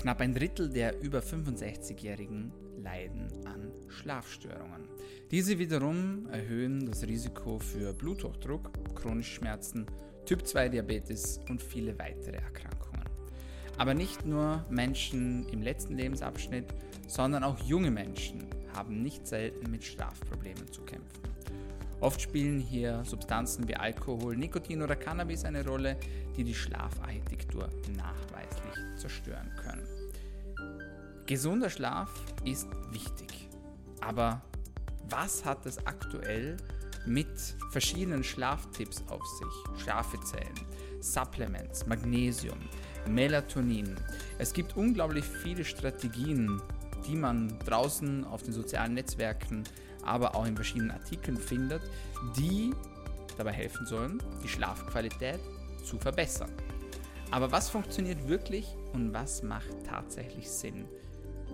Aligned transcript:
Knapp 0.00 0.22
ein 0.22 0.32
Drittel 0.32 0.70
der 0.70 0.98
über 1.02 1.18
65-Jährigen 1.18 2.52
leiden 2.82 3.28
an 3.44 3.70
Schlafstörungen. 3.88 4.88
Diese 5.30 5.58
wiederum 5.58 6.26
erhöhen 6.30 6.86
das 6.86 7.02
Risiko 7.06 7.58
für 7.58 7.92
Bluthochdruck, 7.92 8.70
chronische 8.94 9.34
Schmerzen, 9.34 9.84
Typ-2-Diabetes 10.24 11.40
und 11.50 11.62
viele 11.62 11.98
weitere 11.98 12.36
Erkrankungen. 12.36 13.04
Aber 13.76 13.92
nicht 13.92 14.24
nur 14.24 14.64
Menschen 14.70 15.46
im 15.50 15.60
letzten 15.60 15.96
Lebensabschnitt, 15.96 16.64
sondern 17.06 17.44
auch 17.44 17.58
junge 17.58 17.90
Menschen 17.90 18.46
haben 18.74 19.02
nicht 19.02 19.26
selten 19.26 19.70
mit 19.70 19.84
Schlafproblemen 19.84 20.72
zu 20.72 20.80
kämpfen. 20.80 21.20
Oft 22.00 22.22
spielen 22.22 22.58
hier 22.58 23.04
Substanzen 23.04 23.68
wie 23.68 23.76
Alkohol, 23.76 24.34
Nikotin 24.34 24.80
oder 24.80 24.96
Cannabis 24.96 25.44
eine 25.44 25.66
Rolle, 25.66 25.98
die 26.34 26.44
die 26.44 26.54
Schlafarchitektur 26.54 27.68
nachweislich 27.94 28.96
zerstören 28.96 29.50
können. 29.62 29.99
Gesunder 31.30 31.70
Schlaf 31.70 32.10
ist 32.44 32.66
wichtig, 32.90 33.48
aber 34.00 34.42
was 35.10 35.44
hat 35.44 35.64
es 35.64 35.78
aktuell 35.86 36.56
mit 37.06 37.28
verschiedenen 37.70 38.24
Schlaftipps 38.24 39.04
auf 39.08 39.24
sich? 39.24 39.84
Schlafezellen, 39.84 40.66
Supplements, 40.98 41.86
Magnesium, 41.86 42.58
Melatonin. 43.06 43.94
Es 44.38 44.52
gibt 44.52 44.76
unglaublich 44.76 45.24
viele 45.24 45.64
Strategien, 45.64 46.60
die 47.06 47.14
man 47.14 47.56
draußen 47.60 48.24
auf 48.24 48.42
den 48.42 48.52
sozialen 48.52 48.94
Netzwerken 48.94 49.62
aber 50.02 50.34
auch 50.34 50.46
in 50.46 50.56
verschiedenen 50.56 50.90
Artikeln 50.90 51.36
findet, 51.36 51.82
die 52.36 52.72
dabei 53.38 53.52
helfen 53.52 53.86
sollen, 53.86 54.20
die 54.42 54.48
Schlafqualität 54.48 55.38
zu 55.84 55.96
verbessern. 55.96 56.50
Aber 57.30 57.52
was 57.52 57.70
funktioniert 57.70 58.26
wirklich 58.26 58.66
und 58.92 59.14
was 59.14 59.44
macht 59.44 59.86
tatsächlich 59.86 60.50
Sinn? 60.50 60.88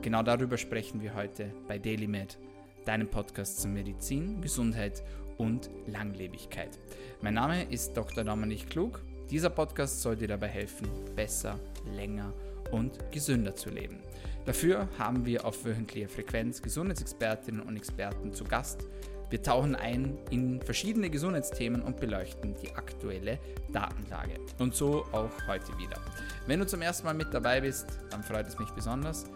Genau 0.03 0.23
darüber 0.23 0.57
sprechen 0.57 1.01
wir 1.01 1.15
heute 1.15 1.53
bei 1.67 1.79
DailyMed, 1.79 2.39
deinem 2.85 3.09
Podcast 3.09 3.61
zur 3.61 3.71
Medizin, 3.71 4.41
Gesundheit 4.41 5.03
und 5.37 5.71
Langlebigkeit. 5.87 6.79
Mein 7.23 7.35
Name 7.35 7.65
ist 7.65 7.97
Dr. 7.97 8.23
Dominik 8.23 8.71
Klug. 8.71 9.03
Dieser 9.31 9.51
Podcast 9.51 10.03
soll 10.03 10.17
dir 10.17 10.29
dabei 10.29 10.49
helfen, 10.49 10.89
besser, 11.17 11.59
länger 11.93 12.33
und 12.71 12.99
gesünder 13.11 13.57
zu 13.57 13.71
leben. 13.71 13.99
Dafür 14.45 14.89
haben 14.97 15.27
wir 15.27 15.45
auf 15.45 15.65
wöchentlicher 15.65 16.09
Frequenz 16.09 16.63
Gesundheitsexpertinnen 16.63 17.63
und 17.63 17.77
Experten 17.77 18.33
zu 18.33 18.45
Gast. 18.45 18.87
Wir 19.29 19.43
tauchen 19.43 19.75
ein 19.75 20.17
in 20.31 20.63
verschiedene 20.63 21.11
Gesundheitsthemen 21.11 21.83
und 21.83 21.99
beleuchten 21.99 22.55
die 22.63 22.73
aktuelle 22.77 23.41
Datenlage. 23.73 24.35
Und 24.61 24.77
so 24.77 25.05
auch 25.11 25.31
heute 25.49 25.77
wieder. 25.79 26.01
Wenn 26.47 26.61
du 26.61 26.67
zum 26.67 26.81
ersten 26.81 27.07
Mal 27.07 27.15
mit 27.15 27.35
dabei 27.35 27.61
bist, 27.61 27.87
dann 28.11 28.23
freut 28.23 28.47
es 28.47 28.57
mich 28.57 28.71
besonders. 28.71 29.27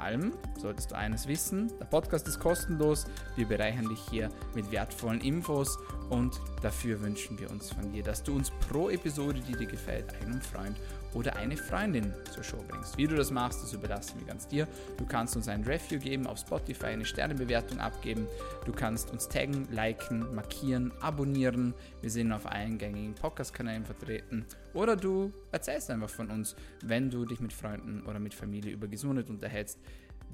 Allem 0.00 0.32
solltest 0.58 0.90
du 0.90 0.96
eines 0.96 1.26
wissen, 1.26 1.72
der 1.80 1.86
Podcast 1.86 2.26
ist 2.28 2.38
kostenlos, 2.38 3.06
wir 3.36 3.46
bereichern 3.46 3.88
dich 3.88 4.00
hier 4.10 4.28
mit 4.54 4.70
wertvollen 4.70 5.20
Infos 5.20 5.78
und 6.10 6.40
dafür 6.62 7.00
wünschen 7.00 7.38
wir 7.38 7.50
uns 7.50 7.72
von 7.72 7.92
dir, 7.92 8.02
dass 8.02 8.22
du 8.22 8.34
uns 8.34 8.50
pro 8.68 8.90
Episode, 8.90 9.40
die 9.40 9.56
dir 9.56 9.66
gefällt, 9.66 10.14
einen 10.22 10.40
Freund 10.40 10.76
oder 11.14 11.34
eine 11.36 11.56
Freundin 11.56 12.12
zur 12.32 12.44
Show 12.44 12.62
bringst. 12.68 12.96
Wie 12.98 13.06
du 13.06 13.16
das 13.16 13.30
machst, 13.30 13.62
das 13.62 13.72
überlassen 13.72 14.20
wir 14.20 14.26
ganz 14.26 14.46
dir. 14.46 14.68
Du 14.98 15.06
kannst 15.06 15.34
uns 15.34 15.48
ein 15.48 15.64
Review 15.64 15.98
geben 15.98 16.26
auf 16.26 16.38
Spotify, 16.38 16.86
eine 16.86 17.04
Sternebewertung 17.04 17.80
abgeben. 17.80 18.26
Du 18.66 18.72
kannst 18.72 19.10
uns 19.10 19.28
taggen, 19.28 19.66
liken, 19.70 20.34
markieren, 20.34 20.92
abonnieren. 21.00 21.74
Wir 22.02 22.10
sind 22.10 22.32
auf 22.32 22.46
allen 22.46 22.76
gängigen 22.78 23.14
Podcast-Kanälen 23.14 23.84
vertreten. 23.84 24.44
Oder 24.74 24.94
du 24.94 25.32
erzählst 25.52 25.90
einfach 25.90 26.10
von 26.10 26.30
uns, 26.30 26.54
wenn 26.82 27.10
du 27.10 27.24
dich 27.24 27.40
mit 27.40 27.52
Freunden 27.52 28.04
oder 28.06 28.18
mit 28.18 28.34
Familie 28.34 28.72
über 28.72 28.86
Gesundheit 28.86 29.30
unterhältst. 29.30 29.78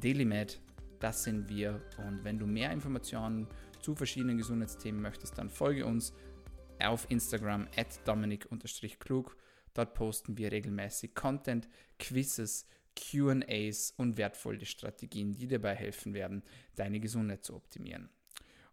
DailyMed, 0.00 0.60
das 0.98 1.22
sind 1.22 1.48
wir. 1.48 1.80
Und 1.98 2.24
wenn 2.24 2.38
du 2.38 2.46
mehr 2.46 2.72
Informationen 2.72 3.46
zu 3.82 3.94
verschiedenen 3.94 4.38
Gesundheitsthemen 4.38 5.00
möchtest, 5.00 5.38
dann 5.38 5.50
folge 5.50 5.84
uns 5.84 6.12
auf 6.80 7.06
Instagram 7.10 7.68
at 7.76 8.06
dominik-klug. 8.06 9.36
Dort 9.74 9.94
posten 9.94 10.36
wir 10.36 10.52
regelmäßig 10.52 11.14
Content, 11.14 11.68
Quizzes, 11.98 12.66
QAs 12.94 13.94
und 13.96 14.16
wertvolle 14.16 14.66
Strategien, 14.66 15.32
die 15.32 15.46
dabei 15.46 15.74
helfen 15.74 16.12
werden, 16.14 16.42
deine 16.74 17.00
Gesundheit 17.00 17.44
zu 17.44 17.54
optimieren. 17.54 18.10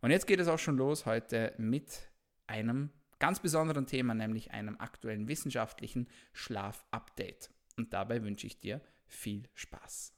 Und 0.02 0.12
jetzt 0.12 0.28
geht 0.28 0.40
es 0.40 0.48
auch 0.48 0.60
schon 0.60 0.78
los 0.78 1.06
heute 1.06 1.54
mit 1.58 2.10
einem 2.48 2.90
ganz 3.20 3.40
besonderen 3.40 3.86
Thema, 3.86 4.14
nämlich 4.14 4.52
einem 4.52 4.78
aktuellen 4.78 5.28
wissenschaftlichen 5.28 6.08
Schlaf-Update. 6.34 7.50
Und 7.78 7.94
dabei 7.94 8.24
wünsche 8.24 8.48
ich 8.48 8.58
dir 8.58 8.82
viel 9.08 9.44
Spaß. 9.54 10.14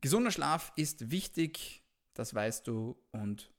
Gesunder 0.00 0.30
Schlaf 0.30 0.72
ist 0.76 1.10
wichtig, 1.10 1.83
das 2.14 2.34
weißt 2.34 2.66
du, 2.66 2.96
und 3.12 3.50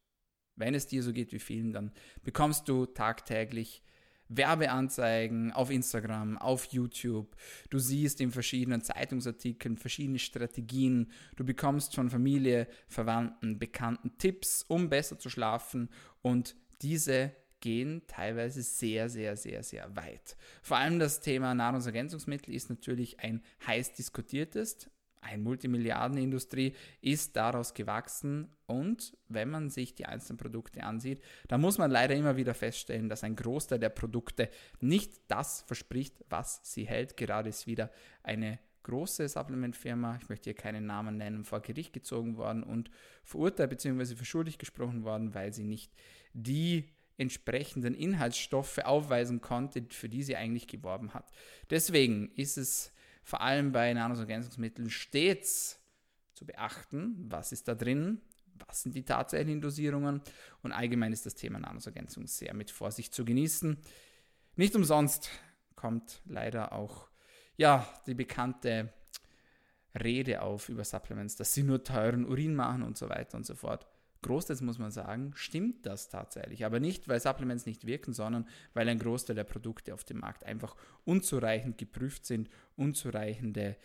wenn 0.55 0.73
es 0.73 0.87
dir 0.87 1.03
so 1.03 1.13
geht 1.13 1.31
wie 1.33 1.39
vielen, 1.39 1.73
dann 1.73 1.91
bekommst 2.23 2.67
du 2.67 2.85
tagtäglich 2.85 3.83
Werbeanzeigen 4.27 5.51
auf 5.51 5.69
Instagram, 5.69 6.37
auf 6.37 6.65
YouTube. 6.65 7.35
Du 7.69 7.77
siehst 7.77 8.21
in 8.21 8.31
verschiedenen 8.31 8.81
Zeitungsartikeln 8.81 9.77
verschiedene 9.77 10.19
Strategien. 10.19 11.11
Du 11.35 11.45
bekommst 11.45 11.93
von 11.95 12.09
Familie, 12.09 12.67
Verwandten, 12.87 13.59
Bekannten 13.59 14.17
Tipps, 14.17 14.63
um 14.67 14.89
besser 14.89 15.19
zu 15.19 15.29
schlafen. 15.29 15.89
Und 16.21 16.55
diese 16.81 17.33
gehen 17.59 18.01
teilweise 18.07 18.61
sehr, 18.61 19.09
sehr, 19.09 19.35
sehr, 19.35 19.63
sehr 19.63 19.95
weit. 19.95 20.37
Vor 20.61 20.77
allem 20.77 20.99
das 20.99 21.21
Thema 21.21 21.53
Nahrungsergänzungsmittel 21.53 22.53
ist 22.53 22.69
natürlich 22.69 23.19
ein 23.19 23.43
heiß 23.65 23.93
diskutiertes, 23.93 24.89
eine 25.25 25.41
Multimilliardenindustrie 25.41 26.75
ist 27.01 27.35
daraus 27.35 27.73
gewachsen 27.73 28.49
und 28.67 29.17
wenn 29.27 29.49
man 29.49 29.69
sich 29.69 29.95
die 29.95 30.05
einzelnen 30.05 30.37
Produkte 30.37 30.83
ansieht, 30.83 31.21
dann 31.47 31.61
muss 31.61 31.77
man 31.77 31.91
leider 31.91 32.15
immer 32.15 32.37
wieder 32.37 32.53
feststellen, 32.53 33.09
dass 33.09 33.23
ein 33.23 33.35
Großteil 33.35 33.79
der 33.79 33.89
Produkte 33.89 34.49
nicht 34.79 35.13
das 35.27 35.63
verspricht, 35.63 36.23
was 36.29 36.61
sie 36.63 36.85
hält. 36.85 37.17
Gerade 37.17 37.49
ist 37.49 37.67
wieder 37.67 37.91
eine 38.23 38.59
große 38.83 39.27
Supplementfirma, 39.27 40.19
ich 40.21 40.29
möchte 40.29 40.45
hier 40.45 40.55
keinen 40.55 40.85
Namen 40.85 41.17
nennen, 41.17 41.43
vor 41.43 41.59
Gericht 41.61 41.93
gezogen 41.93 42.37
worden 42.37 42.63
und 42.63 42.91
verurteilt 43.23 43.71
bzw. 43.71 44.15
für 44.15 44.25
schuldig 44.25 44.59
gesprochen 44.59 45.03
worden, 45.03 45.33
weil 45.33 45.53
sie 45.53 45.63
nicht 45.63 45.91
die 46.33 46.85
entsprechenden 47.17 47.95
Inhaltsstoffe 47.95 48.79
aufweisen 48.79 49.41
konnte, 49.41 49.85
für 49.89 50.09
die 50.09 50.21
sie 50.21 50.35
eigentlich 50.35 50.67
geworben 50.67 51.13
hat. 51.13 51.31
Deswegen 51.69 52.29
ist 52.35 52.57
es 52.57 52.91
vor 53.25 53.41
allem 53.41 53.71
bei 53.71 53.91
Nahrungsergänzungsmitteln 53.91 54.89
stets 54.91 55.79
zu 56.35 56.45
beachten, 56.45 57.15
was 57.27 57.51
ist 57.51 57.67
da 57.67 57.73
drin, 57.73 58.21
was 58.67 58.83
sind 58.83 58.93
die 58.93 59.03
tatsächlichen 59.03 59.61
Dosierungen 59.61 60.21
und 60.61 60.71
allgemein 60.71 61.11
ist 61.11 61.25
das 61.25 61.33
Thema 61.33 61.59
Nahrungsergänzung 61.59 62.27
sehr 62.27 62.53
mit 62.53 62.69
Vorsicht 62.69 63.15
zu 63.15 63.25
genießen. 63.25 63.77
Nicht 64.55 64.75
umsonst 64.75 65.31
kommt 65.75 66.21
leider 66.25 66.71
auch 66.71 67.09
ja, 67.57 67.87
die 68.05 68.13
bekannte 68.13 68.93
Rede 69.95 70.43
auf 70.43 70.69
über 70.69 70.83
Supplements, 70.83 71.35
dass 71.35 71.53
sie 71.53 71.63
nur 71.63 71.83
teuren 71.83 72.25
Urin 72.25 72.53
machen 72.53 72.83
und 72.83 72.95
so 72.95 73.09
weiter 73.09 73.37
und 73.37 73.45
so 73.45 73.55
fort. 73.55 73.87
Großteils 74.25 74.61
muss 74.61 74.79
man 74.79 74.91
sagen, 74.91 75.33
stimmt 75.35 75.85
das 75.85 76.09
tatsächlich. 76.09 76.65
Aber 76.65 76.79
nicht, 76.79 77.07
weil 77.07 77.19
Supplements 77.19 77.65
nicht 77.65 77.85
wirken, 77.85 78.13
sondern 78.13 78.47
weil 78.73 78.89
ein 78.89 78.99
Großteil 78.99 79.35
der 79.35 79.43
Produkte 79.43 79.93
auf 79.93 80.03
dem 80.03 80.19
Markt 80.19 80.43
einfach 80.43 80.75
unzureichend 81.05 81.77
geprüft 81.77 82.25
sind, 82.25 82.49
unzureichende 82.75 83.77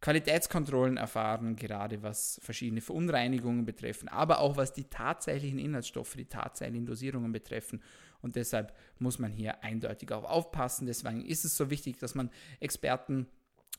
Qualitätskontrollen 0.00 0.96
erfahren, 0.96 1.54
gerade 1.54 2.02
was 2.02 2.40
verschiedene 2.42 2.80
Verunreinigungen 2.80 3.64
betreffen, 3.64 4.08
aber 4.08 4.40
auch 4.40 4.56
was 4.56 4.72
die 4.72 4.84
tatsächlichen 4.84 5.60
Inhaltsstoffe, 5.60 6.14
die 6.14 6.24
tatsächlichen 6.24 6.86
Dosierungen 6.86 7.30
betreffen. 7.30 7.80
Und 8.20 8.34
deshalb 8.34 8.74
muss 8.98 9.18
man 9.18 9.30
hier 9.30 9.62
eindeutig 9.62 10.10
auch 10.10 10.24
aufpassen. 10.24 10.86
Deswegen 10.86 11.24
ist 11.24 11.44
es 11.44 11.56
so 11.56 11.70
wichtig, 11.70 11.98
dass 11.98 12.14
man 12.14 12.30
Experten 12.58 13.28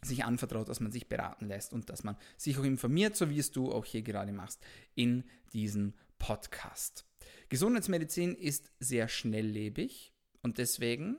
sich 0.06 0.26
anvertraut, 0.26 0.70
dass 0.70 0.80
man 0.80 0.92
sich 0.92 1.08
beraten 1.08 1.48
lässt 1.48 1.74
und 1.74 1.90
dass 1.90 2.04
man 2.04 2.18
sich 2.38 2.58
auch 2.58 2.64
informiert, 2.64 3.16
so 3.16 3.30
wie 3.30 3.40
es 3.40 3.52
du 3.52 3.72
auch 3.72 3.86
hier 3.86 4.02
gerade 4.02 4.32
machst, 4.32 4.64
in 4.96 5.24
diesem 5.54 5.94
Podcast. 6.20 7.06
Gesundheitsmedizin 7.50 8.36
ist 8.36 8.72
sehr 8.80 9.08
schnelllebig 9.08 10.14
und 10.42 10.58
deswegen 10.58 11.18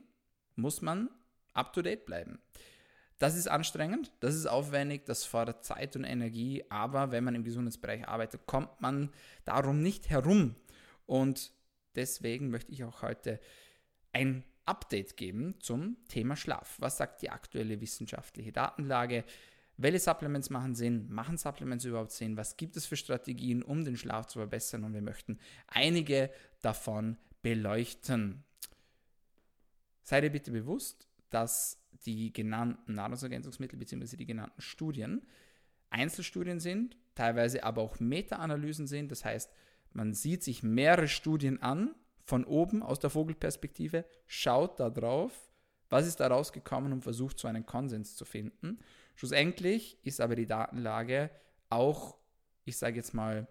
muss 0.55 0.81
man 0.81 1.09
up-to-date 1.53 2.05
bleiben. 2.05 2.39
Das 3.17 3.37
ist 3.37 3.47
anstrengend, 3.47 4.11
das 4.19 4.35
ist 4.35 4.45
aufwendig, 4.45 5.05
das 5.05 5.23
fordert 5.23 5.63
Zeit 5.63 5.95
und 5.95 6.03
Energie, 6.03 6.65
aber 6.69 7.11
wenn 7.11 7.23
man 7.23 7.35
im 7.35 7.45
Gesundheitsbereich 7.45 8.07
arbeitet, 8.07 8.45
kommt 8.45 8.81
man 8.81 9.11
darum 9.45 9.81
nicht 9.81 10.09
herum. 10.09 10.55
Und 11.05 11.53
deswegen 11.95 12.49
möchte 12.49 12.73
ich 12.73 12.83
auch 12.83 13.01
heute 13.01 13.39
ein 14.11 14.43
Update 14.65 15.17
geben 15.17 15.55
zum 15.59 15.97
Thema 16.07 16.35
Schlaf. 16.35 16.77
Was 16.79 16.97
sagt 16.97 17.21
die 17.21 17.29
aktuelle 17.29 17.81
wissenschaftliche 17.81 18.51
Datenlage? 18.51 19.23
Welche 19.77 19.99
Supplements 19.99 20.49
machen 20.49 20.75
Sinn? 20.75 21.11
Machen 21.11 21.37
Supplements 21.37 21.85
überhaupt 21.85 22.11
Sinn? 22.11 22.37
Was 22.37 22.57
gibt 22.57 22.77
es 22.77 22.85
für 22.85 22.95
Strategien, 22.95 23.61
um 23.61 23.83
den 23.83 23.97
Schlaf 23.97 24.27
zu 24.27 24.39
verbessern? 24.39 24.83
Und 24.83 24.93
wir 24.93 25.01
möchten 25.01 25.39
einige 25.67 26.29
davon 26.61 27.17
beleuchten. 27.41 28.43
Sei 30.03 30.21
dir 30.21 30.29
bitte 30.29 30.51
bewusst, 30.51 31.07
dass 31.29 31.81
die 32.05 32.31
genannten 32.31 32.93
Nahrungsergänzungsmittel 32.93 33.77
bzw. 33.77 34.17
die 34.17 34.25
genannten 34.25 34.61
Studien 34.61 35.25
Einzelstudien 35.89 36.59
sind, 36.59 36.97
teilweise 37.15 37.63
aber 37.63 37.81
auch 37.81 37.99
Meta-Analysen 37.99 38.87
sind. 38.87 39.11
Das 39.11 39.25
heißt, 39.25 39.51
man 39.93 40.13
sieht 40.13 40.43
sich 40.43 40.61
mehrere 40.61 41.07
Studien 41.07 41.61
an, 41.61 41.95
von 42.25 42.43
oben 42.43 42.83
aus 42.83 42.99
der 42.99 43.11
Vogelperspektive, 43.11 44.03
schaut 44.25 44.79
da 44.79 44.89
drauf, 44.89 45.31
was 45.89 46.07
ist 46.07 46.19
da 46.19 46.27
rausgekommen 46.27 46.91
und 46.91 47.03
versucht 47.03 47.39
so 47.39 47.47
einen 47.47 47.65
Konsens 47.65 48.15
zu 48.15 48.25
finden. 48.25 48.79
Schlussendlich 49.15 49.99
ist 50.03 50.19
aber 50.19 50.35
die 50.35 50.47
Datenlage 50.47 51.29
auch, 51.69 52.17
ich 52.65 52.77
sage 52.77 52.97
jetzt 52.97 53.13
mal, 53.13 53.47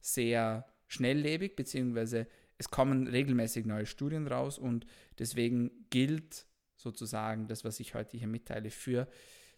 sehr 0.00 0.66
schnelllebig, 0.86 1.56
beziehungsweise 1.56 2.26
es 2.58 2.70
kommen 2.70 3.08
regelmäßig 3.08 3.66
neue 3.66 3.86
Studien 3.86 4.26
raus 4.26 4.58
und 4.58 4.86
deswegen 5.18 5.86
gilt 5.90 6.46
sozusagen 6.76 7.48
das, 7.48 7.64
was 7.64 7.80
ich 7.80 7.94
heute 7.94 8.16
hier 8.16 8.28
mitteile, 8.28 8.70
für 8.70 9.08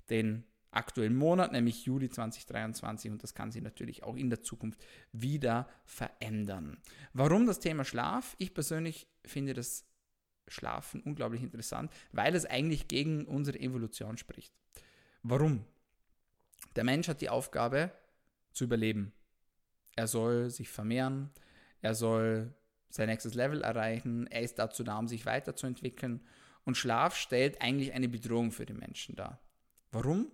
den 0.08 0.44
aktuellen 0.72 1.16
Monat, 1.16 1.52
nämlich 1.52 1.84
Juli 1.84 2.08
2023 2.08 3.10
und 3.10 3.22
das 3.22 3.34
kann 3.34 3.50
sich 3.50 3.62
natürlich 3.62 4.02
auch 4.02 4.16
in 4.16 4.30
der 4.30 4.42
Zukunft 4.42 4.80
wieder 5.12 5.68
verändern. 5.84 6.78
Warum 7.12 7.46
das 7.46 7.60
Thema 7.60 7.84
Schlaf? 7.84 8.36
Ich 8.38 8.54
persönlich 8.54 9.08
finde 9.24 9.54
das 9.54 9.84
Schlafen 10.46 11.02
unglaublich 11.02 11.42
interessant, 11.42 11.92
weil 12.12 12.34
es 12.34 12.46
eigentlich 12.46 12.88
gegen 12.88 13.24
unsere 13.24 13.58
Evolution 13.58 14.16
spricht. 14.16 14.52
Warum? 15.22 15.64
Der 16.76 16.84
Mensch 16.84 17.08
hat 17.08 17.20
die 17.20 17.30
Aufgabe 17.30 17.92
zu 18.52 18.64
überleben. 18.64 19.12
Er 19.96 20.06
soll 20.06 20.50
sich 20.50 20.68
vermehren, 20.68 21.30
er 21.82 21.94
soll 21.94 22.54
sein 22.88 23.08
nächstes 23.08 23.34
Level 23.34 23.62
erreichen, 23.62 24.26
er 24.28 24.42
ist 24.42 24.58
dazu 24.58 24.82
da, 24.82 24.98
um 24.98 25.08
sich 25.08 25.26
weiterzuentwickeln 25.26 26.20
und 26.64 26.76
Schlaf 26.76 27.16
stellt 27.16 27.60
eigentlich 27.62 27.92
eine 27.92 28.08
Bedrohung 28.08 28.50
für 28.50 28.66
die 28.66 28.74
Menschen 28.74 29.16
dar. 29.16 29.40
Warum? 29.92 30.30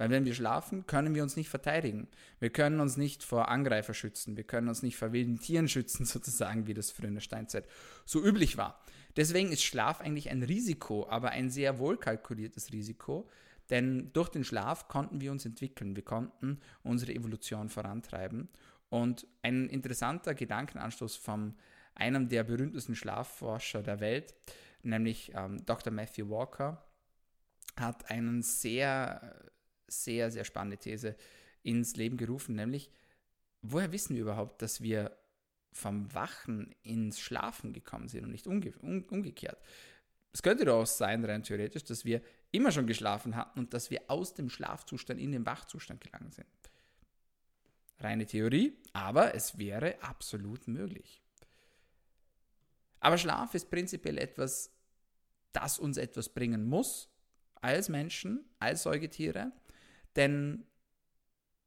Weil 0.00 0.08
wenn 0.08 0.24
wir 0.24 0.34
schlafen, 0.34 0.86
können 0.86 1.14
wir 1.14 1.22
uns 1.22 1.36
nicht 1.36 1.50
verteidigen. 1.50 2.08
Wir 2.38 2.48
können 2.48 2.80
uns 2.80 2.96
nicht 2.96 3.22
vor 3.22 3.50
Angreifer 3.50 3.92
schützen. 3.92 4.34
Wir 4.34 4.44
können 4.44 4.68
uns 4.68 4.82
nicht 4.82 4.96
vor 4.96 5.12
wilden 5.12 5.38
Tieren 5.38 5.68
schützen, 5.68 6.06
sozusagen, 6.06 6.66
wie 6.66 6.72
das 6.72 6.90
früher 6.90 7.08
in 7.08 7.16
der 7.16 7.20
Steinzeit 7.20 7.68
so 8.06 8.24
üblich 8.24 8.56
war. 8.56 8.82
Deswegen 9.16 9.52
ist 9.52 9.62
Schlaf 9.62 10.00
eigentlich 10.00 10.30
ein 10.30 10.42
Risiko, 10.42 11.06
aber 11.10 11.32
ein 11.32 11.50
sehr 11.50 11.78
wohl 11.78 11.98
kalkuliertes 11.98 12.72
Risiko, 12.72 13.28
denn 13.68 14.10
durch 14.14 14.30
den 14.30 14.42
Schlaf 14.42 14.88
konnten 14.88 15.20
wir 15.20 15.32
uns 15.32 15.44
entwickeln. 15.44 15.94
Wir 15.94 16.02
konnten 16.02 16.60
unsere 16.82 17.12
Evolution 17.12 17.68
vorantreiben. 17.68 18.48
Und 18.88 19.26
ein 19.42 19.68
interessanter 19.68 20.34
Gedankenanstoß 20.34 21.16
von 21.16 21.56
einem 21.94 22.30
der 22.30 22.44
berühmtesten 22.44 22.94
Schlafforscher 22.94 23.82
der 23.82 24.00
Welt, 24.00 24.34
nämlich 24.82 25.32
ähm, 25.34 25.62
Dr. 25.66 25.92
Matthew 25.92 26.30
Walker, 26.30 26.82
hat 27.76 28.10
einen 28.10 28.40
sehr 28.40 29.52
sehr, 29.90 30.30
sehr 30.30 30.44
spannende 30.44 30.78
These 30.78 31.16
ins 31.62 31.96
Leben 31.96 32.16
gerufen, 32.16 32.54
nämlich, 32.54 32.90
woher 33.62 33.92
wissen 33.92 34.14
wir 34.14 34.22
überhaupt, 34.22 34.62
dass 34.62 34.80
wir 34.80 35.16
vom 35.72 36.12
Wachen 36.14 36.74
ins 36.82 37.20
Schlafen 37.20 37.72
gekommen 37.72 38.08
sind 38.08 38.24
und 38.24 38.32
nicht 38.32 38.46
umge 38.46 38.72
um, 38.78 39.04
umgekehrt? 39.04 39.58
Es 40.32 40.42
könnte 40.42 40.64
doch 40.64 40.86
sein, 40.86 41.24
rein 41.24 41.42
theoretisch, 41.42 41.84
dass 41.84 42.04
wir 42.04 42.22
immer 42.52 42.70
schon 42.70 42.86
geschlafen 42.86 43.36
hatten 43.36 43.58
und 43.58 43.74
dass 43.74 43.90
wir 43.90 44.02
aus 44.08 44.34
dem 44.34 44.48
Schlafzustand 44.48 45.20
in 45.20 45.32
den 45.32 45.46
Wachzustand 45.46 46.00
gelangen 46.00 46.30
sind. 46.30 46.46
Reine 47.98 48.26
Theorie, 48.26 48.78
aber 48.92 49.34
es 49.34 49.58
wäre 49.58 50.02
absolut 50.02 50.68
möglich. 50.68 51.22
Aber 53.00 53.18
Schlaf 53.18 53.54
ist 53.54 53.70
prinzipiell 53.70 54.18
etwas, 54.18 54.72
das 55.52 55.78
uns 55.78 55.96
etwas 55.96 56.28
bringen 56.28 56.64
muss, 56.64 57.08
als 57.56 57.88
Menschen, 57.88 58.44
als 58.58 58.84
Säugetiere, 58.84 59.52
denn 60.16 60.64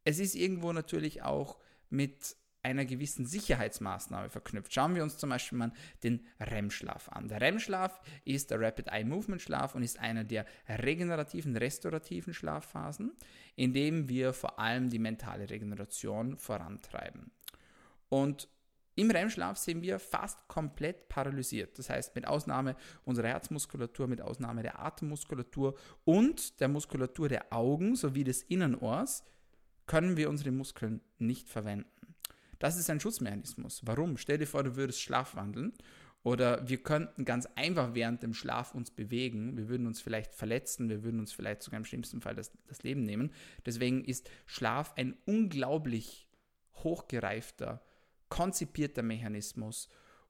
es 0.04 0.19
ist 0.19 0.36
irgendwo 0.36 0.74
natürlich 0.74 1.24
auch 1.24 1.57
mit 1.90 2.36
einer 2.63 2.86
gewissen 2.86 3.25
Sicherheitsmaßnahme 3.25 4.30
verknüpft. 4.30 4.74
Schauen 4.74 4.95
wir 4.95 5.04
uns 5.04 5.18
zum 5.18 5.30
Beispiel 5.30 5.57
mal 5.57 5.74
den 6.01 6.25
REM-Schlaf 6.40 7.10
an. 7.10 7.28
Der 7.28 7.42
REM-Schlaf 7.42 8.00
ist 8.24 8.51
der 8.51 8.62
Rapid 8.62 8.88
Eye 8.88 9.04
Movement 9.04 9.42
Schlaf 9.42 9.75
und 9.75 9.84
ist 9.84 10.00
einer 10.00 10.24
der 10.24 10.45
regenerativen, 10.69 11.57
restaurativen 11.57 12.34
Schlafphasen, 12.34 13.12
in 13.57 13.74
dem 13.74 14.07
wir 14.07 14.31
vor 14.31 14.60
allem 14.60 14.89
die 14.89 15.00
mentale 15.00 15.50
Regeneration 15.50 16.38
vorantreiben. 16.38 17.31
Und 18.07 18.48
im 18.95 19.10
REM-Schlaf 19.10 19.57
sind 19.57 19.81
wir 19.81 20.00
fast 20.00 20.48
komplett 20.48 21.10
paralysiert. 21.10 21.78
Das 21.80 21.90
heißt, 21.90 22.16
mit 22.16 22.28
Ausnahme 22.28 22.75
unserer 23.06 23.28
Herzmuskulatur, 23.30 24.07
mit 24.07 24.22
Ausnahme 24.22 24.62
der 24.62 24.80
Atemmuskulatur 24.80 25.75
und 26.06 26.60
der 26.60 26.68
Muskulatur 26.68 27.30
der 27.30 27.51
Augen 27.51 27.95
sowie 27.95 28.24
des 28.24 28.44
Innenohrs 28.44 29.24
können 29.88 30.16
wir 30.16 30.30
unsere 30.30 30.51
Muskeln 30.51 31.01
nicht 31.18 31.50
verwenden. 31.50 32.16
Das 32.60 32.78
ist 32.78 32.90
ein 32.90 33.00
Schutzmechanismus. 33.00 33.81
Warum? 33.84 34.18
Stell 34.18 34.38
dir 34.38 34.48
vor, 34.48 34.63
du 34.63 34.75
würdest 34.75 35.01
schlafwandeln 35.01 35.74
oder 36.24 36.68
wir 36.69 36.81
könnten 36.81 37.25
ganz 37.25 37.48
einfach 37.56 37.94
während 37.94 38.24
dem 38.24 38.34
Schlaf 38.34 38.74
uns 38.74 38.92
bewegen. 38.92 39.57
Wir 39.57 39.68
würden 39.68 39.88
uns 39.88 40.00
vielleicht 40.01 40.34
verletzen, 40.34 40.88
wir 40.88 41.04
würden 41.04 41.19
uns 41.19 41.34
vielleicht 41.34 41.63
sogar 41.63 41.80
im 41.80 41.86
schlimmsten 41.86 42.22
Fall 42.22 42.36
das, 42.36 42.51
das 42.68 42.84
Leben 42.84 43.04
nehmen. 43.04 43.34
Deswegen 43.66 44.06
ist 44.06 44.30
Schlaf 44.46 44.94
ein 44.96 45.18
unglaublich 45.25 46.30
hochgereifter 46.75 47.81
konzipierter 48.34 49.04
Mechanismus, 49.04 49.90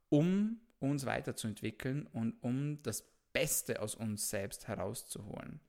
um 0.10 0.60
uns 0.80 1.06
weiterzuentwickeln 1.06 2.06
und 2.08 2.34
um 2.42 2.84
das 2.84 3.10
Beste 3.32 3.82
aus 3.82 3.96
uns 3.96 4.30
selbst 4.30 4.68
herauszuholen. 4.68 5.62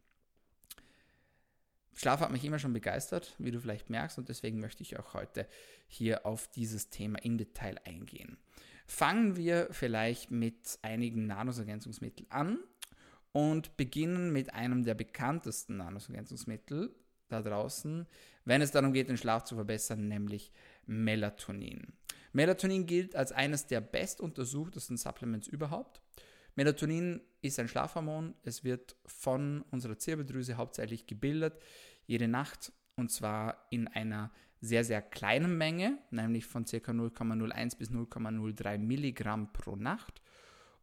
Schlaf 1.94 2.18
hat 2.18 2.32
mich 2.32 2.44
immer 2.44 2.58
schon 2.58 2.72
begeistert, 2.72 3.36
wie 3.38 3.52
du 3.52 3.60
vielleicht 3.60 3.88
merkst, 3.88 4.18
und 4.18 4.28
deswegen 4.28 4.58
möchte 4.58 4.82
ich 4.82 4.98
auch 4.98 5.14
heute 5.14 5.46
hier 5.86 6.26
auf 6.26 6.48
dieses 6.48 6.90
Thema 6.90 7.20
im 7.22 7.38
Detail 7.38 7.78
eingehen. 7.84 8.36
Fangen 8.84 9.36
wir 9.36 9.68
vielleicht 9.70 10.32
mit 10.32 10.80
einigen 10.82 11.28
Nahrungsergänzungsmitteln 11.28 12.28
an 12.32 12.58
und 13.30 13.76
beginnen 13.76 14.32
mit 14.32 14.52
einem 14.54 14.82
der 14.82 14.94
bekanntesten 14.94 15.76
Nahrungsergänzungsmittel 15.76 16.92
da 17.28 17.42
draußen, 17.42 18.08
wenn 18.44 18.60
es 18.60 18.72
darum 18.72 18.92
geht, 18.92 19.08
den 19.08 19.18
Schlaf 19.18 19.44
zu 19.44 19.54
verbessern, 19.54 20.08
nämlich 20.08 20.50
Melatonin. 20.84 21.92
Melatonin 22.34 22.84
gilt 22.84 23.14
als 23.16 23.32
eines 23.32 23.66
der 23.68 23.80
bestuntersuchtesten 23.80 24.96
Supplements 24.96 25.46
überhaupt. 25.46 26.02
Melatonin 26.56 27.20
ist 27.42 27.58
ein 27.60 27.68
Schlafhormon. 27.68 28.34
Es 28.42 28.64
wird 28.64 28.96
von 29.06 29.62
unserer 29.70 29.98
Zirbeldrüse 29.98 30.56
hauptsächlich 30.56 31.06
gebildet, 31.06 31.54
jede 32.06 32.28
Nacht, 32.28 32.72
und 32.96 33.10
zwar 33.10 33.66
in 33.70 33.88
einer 33.88 34.32
sehr, 34.60 34.84
sehr 34.84 35.00
kleinen 35.00 35.56
Menge, 35.56 35.98
nämlich 36.10 36.46
von 36.46 36.64
ca. 36.64 36.76
0,01 36.76 37.78
bis 37.78 37.90
0,03 37.90 38.78
Milligramm 38.78 39.52
pro 39.52 39.76
Nacht. 39.76 40.20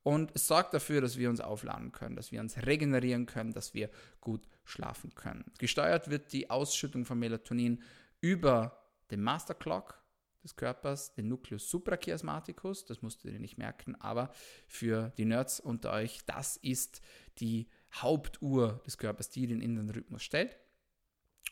Und 0.03 0.31
es 0.34 0.48
sorgt 0.48 0.74
dafür, 0.74 1.01
dass 1.01 1.17
wir 1.17 1.29
uns 1.29 1.41
aufladen 1.41 1.91
können, 1.91 2.15
dass 2.15 2.31
wir 2.31 2.39
uns 2.39 2.58
regenerieren 2.65 3.25
können, 3.25 3.53
dass 3.53 3.74
wir 3.74 3.89
gut 4.20 4.48
schlafen 4.63 5.13
können. 5.15 5.51
Gesteuert 5.60 6.10
wird 6.10 6.31
die 6.31 6.50
Ausschüttung 6.50 7.05
von 7.05 7.20
Melatonin 7.20 7.84
über 8.22 8.81
den 9.12 9.22
Master 9.22 9.53
Clock, 9.53 10.00
des 10.43 10.55
Körpers, 10.55 11.13
den 11.13 11.27
Nucleus 11.27 11.69
suprachiasmaticus, 11.69 12.86
das 12.86 13.01
musst 13.01 13.24
du 13.24 13.29
dir 13.29 13.39
nicht 13.39 13.57
merken, 13.57 13.95
aber 13.95 14.31
für 14.67 15.13
die 15.17 15.25
Nerds 15.25 15.60
unter 15.60 15.91
euch, 15.93 16.21
das 16.25 16.57
ist 16.57 17.01
die 17.39 17.69
Hauptuhr 17.93 18.81
des 18.86 18.98
Körpers, 18.98 19.29
die 19.29 19.48
den 19.48 19.62
inneren 19.62 19.89
Rhythmus 19.89 20.24
stellt. 20.24 20.57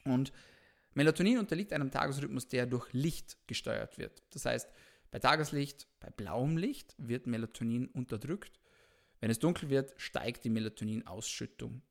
Und 0.06 0.32
Melatonin 0.94 1.38
unterliegt 1.38 1.74
einem 1.74 1.92
Tagesrhythmus, 1.92 2.48
der 2.48 2.66
durch 2.66 2.92
Licht 2.94 3.38
gesteuert 3.48 3.98
wird. 3.98 4.24
Das 4.32 4.46
heißt, 4.46 4.70
bei 5.12 5.20
Tageslicht, 5.20 5.88
bei 6.00 6.10
blauem 6.10 6.58
Licht 6.58 6.96
wird 6.98 7.28
Melatonin 7.28 7.88
unterdrückt. 7.88 8.60
Wenn 9.20 9.32
es 9.32 9.40
dunkel 9.40 9.70
wird, 9.70 9.94
steigt 9.98 10.44
die 10.44 10.50
Melatoninausschüttung. 10.50 11.82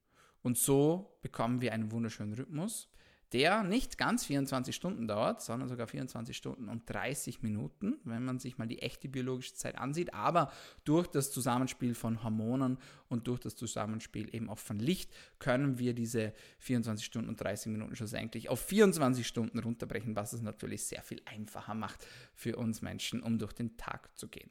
Und 0.43 0.57
so 0.57 1.19
bekommen 1.21 1.61
wir 1.61 1.73
einen 1.73 1.91
wunderschönen 1.91 2.35
Rhythmus, 2.35 2.89
der 3.33 3.63
nicht 3.63 3.99
ganz 3.99 4.25
24 4.25 4.75
Stunden 4.75 5.07
dauert, 5.07 5.43
sondern 5.43 5.69
sogar 5.69 5.87
24 5.87 6.35
Stunden 6.35 6.69
und 6.69 6.89
30 6.89 7.43
Minuten, 7.43 7.99
wenn 8.05 8.25
man 8.25 8.39
sich 8.39 8.57
mal 8.57 8.67
die 8.67 8.81
echte 8.81 9.09
biologische 9.09 9.55
Zeit 9.55 9.77
ansieht. 9.77 10.15
Aber 10.15 10.51
durch 10.85 11.07
das 11.07 11.31
Zusammenspiel 11.31 11.95
von 11.95 12.23
Hormonen 12.23 12.79
und 13.09 13.29
durch 13.29 13.41
das 13.41 13.55
Zusammenspiel 13.55 14.35
eben 14.35 14.49
auch 14.49 14.59
von 14.59 14.79
Licht 14.79 15.13
können 15.39 15.79
wir 15.79 15.93
diese 15.93 16.33
24 16.61 17.05
Stunden 17.05 17.29
und 17.29 17.41
30 17.41 17.71
Minuten 17.71 17.97
schlussendlich 17.97 18.49
auf 18.49 18.61
24 18.61 19.27
Stunden 19.27 19.59
runterbrechen, 19.59 20.17
was 20.17 20.33
es 20.33 20.41
natürlich 20.41 20.85
sehr 20.85 21.03
viel 21.03 21.21
einfacher 21.27 21.75
macht 21.75 22.07
für 22.35 22.57
uns 22.57 22.81
Menschen, 22.81 23.23
um 23.23 23.39
durch 23.39 23.53
den 23.53 23.77
Tag 23.77 24.17
zu 24.17 24.29
gehen. 24.29 24.51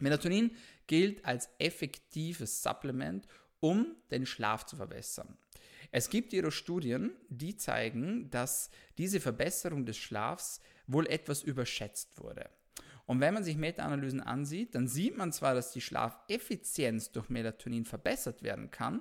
Melatonin 0.00 0.50
gilt 0.86 1.24
als 1.24 1.50
effektives 1.58 2.62
Supplement, 2.62 3.28
um 3.60 3.94
den 4.10 4.26
Schlaf 4.26 4.66
zu 4.66 4.76
verbessern. 4.76 5.36
Es 5.90 6.08
gibt 6.08 6.32
jedoch 6.32 6.52
Studien, 6.52 7.12
die 7.28 7.56
zeigen, 7.56 8.30
dass 8.30 8.70
diese 8.98 9.20
Verbesserung 9.20 9.86
des 9.86 9.96
Schlafs 9.96 10.60
wohl 10.86 11.06
etwas 11.06 11.42
überschätzt 11.42 12.20
wurde. 12.20 12.48
Und 13.06 13.20
wenn 13.20 13.34
man 13.34 13.42
sich 13.42 13.56
Meta-Analysen 13.56 14.20
ansieht, 14.20 14.74
dann 14.76 14.86
sieht 14.86 15.16
man 15.16 15.32
zwar, 15.32 15.54
dass 15.54 15.72
die 15.72 15.80
Schlafeffizienz 15.80 17.10
durch 17.10 17.28
Melatonin 17.28 17.84
verbessert 17.84 18.42
werden 18.42 18.70
kann, 18.70 19.00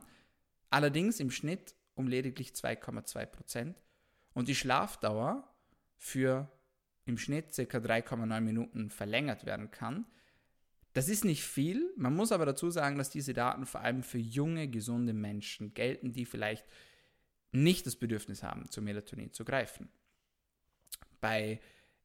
allerdings 0.72 1.20
im 1.20 1.30
Schnitt 1.30 1.76
um 1.94 2.08
lediglich 2.08 2.52
2,2 2.52 3.26
Prozent 3.28 3.82
und 4.34 4.48
die 4.48 4.56
Schlafdauer 4.56 5.48
für 5.98 6.50
im 7.06 7.18
Schnitt 7.18 7.56
ca. 7.56 7.78
3,9 7.78 8.42
Minuten 8.42 8.90
verlängert 8.90 9.46
werden 9.46 9.70
kann. 9.70 10.06
Das 10.94 11.08
ist 11.08 11.24
nicht 11.24 11.44
viel, 11.44 11.94
man 11.98 12.16
muss 12.16 12.32
aber 12.32 12.46
dazu 12.46 12.72
sagen, 12.72 12.98
dass 12.98 13.10
diese 13.10 13.34
Daten 13.34 13.66
vor 13.66 13.82
allem 13.82 14.02
für 14.02 14.18
junge, 14.18 14.68
gesunde 14.68 15.14
Menschen 15.14 15.74
gelten, 15.74 16.12
die 16.12 16.26
vielleicht 16.26 16.66
nicht 17.52 17.86
das 17.86 17.96
Bedürfnis 17.96 18.44
haben, 18.44 18.70
zu 18.70 18.82
Melatonin 18.82 19.32
zu 19.32 19.46
greifen. 19.46 19.90
Bei 21.22 21.60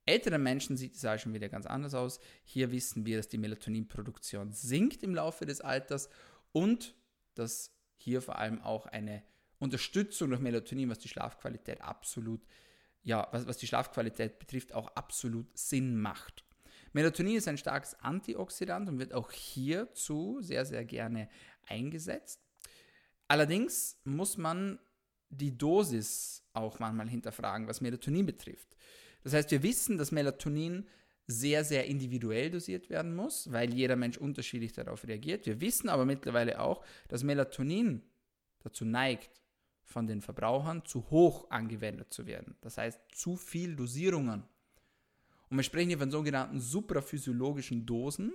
älteren 0.07 0.43
Menschen 0.43 0.77
sieht 0.77 0.97
es 0.97 1.05
auch 1.05 1.19
schon 1.19 1.35
wieder 1.35 1.49
ganz 1.49 1.67
anders 1.67 1.95
aus. 1.95 2.21
Hier 2.45 2.73
wissen 2.73 3.07
wir, 3.07 3.17
dass 3.17 3.29
die 3.29 3.39
Melatoninproduktion 3.39 4.53
sinkt 4.53 5.03
im 5.03 5.15
Laufe 5.15 5.47
des 5.47 5.61
Alters 5.61 6.11
und 6.53 6.95
dass 7.35 7.75
hier 7.97 8.21
vor 8.21 8.39
allem 8.39 8.61
auch 8.61 8.87
eine 8.87 9.23
Unterstützung 9.59 10.31
durch 10.31 10.41
Melatonin, 10.41 10.91
was 10.91 10.99
die 10.99 11.09
Schlafqualität 11.09 11.81
absolut, 11.81 12.43
ja, 13.03 13.29
was, 13.33 13.47
was 13.47 13.57
die 13.57 13.67
Schlafqualität 13.67 14.39
betrifft, 14.39 14.75
auch 14.75 14.89
absolut 14.89 15.57
Sinn 15.57 15.99
macht. 16.01 16.44
Melatonin 16.95 17.37
ist 17.37 17.49
ein 17.49 17.59
starkes 17.59 17.95
Antioxidant 18.01 18.89
und 18.89 18.99
wird 18.99 19.13
auch 19.13 19.31
hierzu 19.31 20.39
sehr, 20.41 20.65
sehr 20.65 20.85
gerne 20.85 21.29
eingesetzt. 21.67 22.41
Allerdings 23.29 24.01
muss 24.05 24.39
man 24.39 24.79
die 25.29 25.59
Dosis 25.59 26.43
auch 26.53 26.79
manchmal 26.79 27.09
hinterfragen, 27.09 27.67
was 27.67 27.81
Melatonin 27.81 28.27
betrifft. 28.27 28.77
Das 29.25 29.33
heißt, 29.33 29.51
wir 29.51 29.63
wissen, 29.63 29.99
dass 29.99 30.13
Melatonin 30.13 30.87
sehr, 31.27 31.65
sehr 31.65 31.87
individuell 31.87 32.51
dosiert 32.51 32.91
werden 32.91 33.17
muss, 33.17 33.51
weil 33.51 33.75
jeder 33.75 33.97
Mensch 33.97 34.19
unterschiedlich 34.19 34.73
darauf 34.73 35.07
reagiert. 35.07 35.47
Wir 35.47 35.61
wissen 35.61 35.89
aber 35.89 36.05
mittlerweile 36.05 36.61
auch, 36.61 36.85
dass 37.09 37.25
Melatonin 37.25 38.03
dazu 38.61 38.85
neigt, 38.85 39.43
von 39.83 40.07
den 40.07 40.23
Verbrauchern 40.23 40.85
zu 40.85 41.11
hoch 41.11 41.51
angewendet 41.51 42.13
zu 42.13 42.27
werden. 42.27 42.57
Das 42.61 42.79
heißt, 42.79 43.01
zu 43.13 43.37
viel 43.37 43.75
Dosierungen. 43.77 44.45
Und 45.55 45.59
wir 45.59 45.63
sprechen 45.63 45.91
hier 45.91 45.99
von 45.99 46.11
sogenannten 46.11 46.59
supraphysiologischen 46.59 47.87
Dosen. 47.87 48.33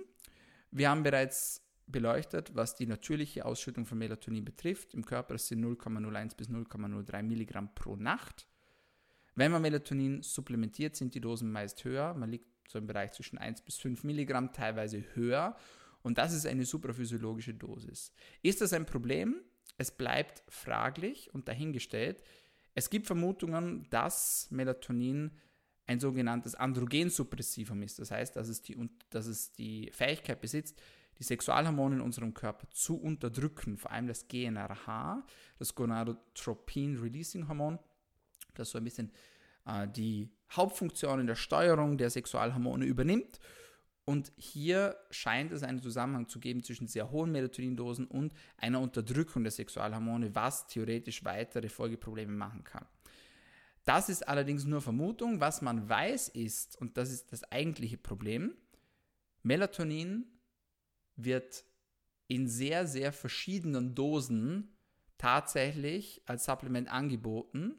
Wir 0.70 0.88
haben 0.88 1.02
bereits 1.02 1.62
beleuchtet, 1.86 2.54
was 2.54 2.76
die 2.76 2.86
natürliche 2.86 3.44
Ausschüttung 3.44 3.84
von 3.84 3.98
Melatonin 3.98 4.42
betrifft. 4.42 4.94
Im 4.94 5.04
Körper 5.04 5.36
sind 5.36 5.62
0,01 5.62 6.34
bis 6.34 6.48
0,03 6.48 7.22
Milligramm 7.22 7.74
pro 7.74 7.94
Nacht. 7.94 8.48
Wenn 9.34 9.52
man 9.52 9.60
Melatonin 9.60 10.22
supplementiert, 10.22 10.96
sind 10.96 11.14
die 11.14 11.20
Dosen 11.20 11.52
meist 11.52 11.84
höher. 11.84 12.14
Man 12.14 12.30
liegt 12.30 12.46
so 12.70 12.78
im 12.78 12.86
Bereich 12.86 13.12
zwischen 13.12 13.36
1 13.36 13.60
bis 13.66 13.76
5 13.76 14.02
Milligramm, 14.02 14.54
teilweise 14.54 15.04
höher. 15.12 15.58
Und 16.00 16.16
das 16.16 16.32
ist 16.32 16.46
eine 16.46 16.64
supraphysiologische 16.64 17.52
Dosis. 17.52 18.14
Ist 18.40 18.62
das 18.62 18.72
ein 18.72 18.86
Problem? 18.86 19.42
Es 19.76 19.90
bleibt 19.90 20.42
fraglich 20.48 21.34
und 21.34 21.48
dahingestellt. 21.48 22.22
Es 22.74 22.88
gibt 22.88 23.06
Vermutungen, 23.06 23.86
dass 23.90 24.50
Melatonin 24.50 25.32
ein 25.90 25.98
sogenanntes 25.98 26.54
Androgensuppressivum 26.54 27.82
ist. 27.82 27.98
Das 27.98 28.12
heißt, 28.12 28.36
dass 28.36 28.48
es 28.48 28.62
die, 28.62 28.78
dass 29.10 29.26
es 29.26 29.52
die 29.54 29.90
Fähigkeit 29.92 30.40
besitzt, 30.40 30.80
die 31.18 31.24
Sexualhormone 31.24 31.96
in 31.96 32.00
unserem 32.00 32.32
Körper 32.32 32.70
zu 32.70 32.96
unterdrücken, 32.96 33.76
vor 33.76 33.90
allem 33.90 34.06
das 34.06 34.28
GNRH, 34.28 35.26
das 35.58 35.74
Gonadotropin-Releasing-Hormon, 35.74 37.80
das 38.54 38.70
so 38.70 38.78
ein 38.78 38.84
bisschen 38.84 39.10
äh, 39.66 39.88
die 39.88 40.30
Hauptfunktion 40.52 41.18
in 41.18 41.26
der 41.26 41.34
Steuerung 41.34 41.98
der 41.98 42.10
Sexualhormone 42.10 42.84
übernimmt. 42.84 43.40
Und 44.04 44.30
hier 44.36 44.96
scheint 45.10 45.50
es 45.50 45.64
einen 45.64 45.82
Zusammenhang 45.82 46.28
zu 46.28 46.38
geben 46.38 46.62
zwischen 46.62 46.86
sehr 46.86 47.10
hohen 47.10 47.32
Melatonindosen 47.32 48.06
und 48.06 48.32
einer 48.56 48.78
Unterdrückung 48.78 49.42
der 49.42 49.50
Sexualhormone, 49.50 50.36
was 50.36 50.68
theoretisch 50.68 51.24
weitere 51.24 51.68
Folgeprobleme 51.68 52.32
machen 52.32 52.62
kann. 52.62 52.86
Das 53.84 54.08
ist 54.08 54.28
allerdings 54.28 54.64
nur 54.64 54.80
Vermutung. 54.80 55.40
Was 55.40 55.62
man 55.62 55.88
weiß 55.88 56.28
ist, 56.28 56.80
und 56.80 56.96
das 56.96 57.10
ist 57.10 57.32
das 57.32 57.44
eigentliche 57.50 57.96
Problem, 57.96 58.54
Melatonin 59.42 60.26
wird 61.16 61.64
in 62.28 62.48
sehr, 62.48 62.86
sehr 62.86 63.12
verschiedenen 63.12 63.94
Dosen 63.94 64.76
tatsächlich 65.18 66.22
als 66.26 66.44
Supplement 66.44 66.90
angeboten 66.90 67.74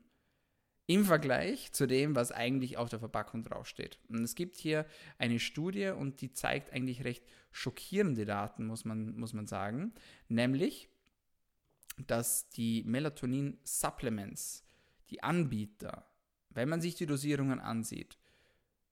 im 0.88 1.06
Vergleich 1.06 1.72
zu 1.72 1.88
dem, 1.88 2.16
was 2.16 2.32
eigentlich 2.32 2.78
auf 2.78 2.90
der 2.90 3.00
Verpackung 3.00 3.44
draufsteht. 3.44 3.98
Und 4.10 4.24
es 4.24 4.36
gibt 4.36 4.58
hier 4.58 4.86
eine 5.18 5.40
Studie 5.40 5.88
und 5.88 6.22
die 6.22 6.34
zeigt 6.34 6.74
eigentlich 6.74 7.04
recht 7.06 7.24
schockierende 7.52 8.26
Daten, 8.26 8.66
muss 8.66 8.84
man, 8.84 9.16
muss 9.16 9.34
man 9.34 9.48
sagen, 9.48 9.94
nämlich, 10.28 10.90
dass 12.08 12.50
die 12.50 12.84
Melatonin-Supplements, 12.84 14.66
die 15.12 15.22
Anbieter, 15.24 16.08
wenn 16.50 16.70
man 16.70 16.82
sich 16.82 16.96
die 16.96 17.06
Dosierungen 17.06 17.60
ansieht, 17.60 18.18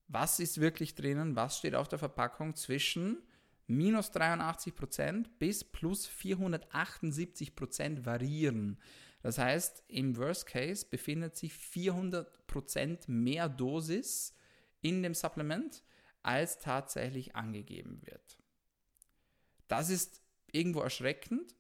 was 0.08 0.40
ist 0.40 0.60
wirklich 0.60 0.96
drinnen, 0.96 1.36
was 1.36 1.58
steht 1.58 1.76
auf 1.76 1.88
der 1.88 2.00
Verpackung 2.00 2.56
zwischen 2.56 3.24
minus 3.68 4.12
83% 4.12 5.26
bis 5.38 5.64
plus 5.64 6.10
478% 6.10 8.06
variieren. 8.06 8.80
Das 9.22 9.38
heißt, 9.38 9.84
im 9.88 10.18
Worst 10.18 10.46
Case 10.48 10.86
befindet 10.90 11.36
sich 11.36 11.54
400% 11.54 13.10
mehr 13.10 13.50
Dosis 13.50 14.34
in 14.82 15.04
dem 15.04 15.14
Supplement, 15.14 15.84
als 16.24 16.60
tatsächlich 16.60 17.36
angegeben 17.36 18.02
wird. 18.06 18.40
Das 19.68 19.90
ist 19.90 20.22
irgendwo 20.52 20.80
erschreckend, 20.82 21.56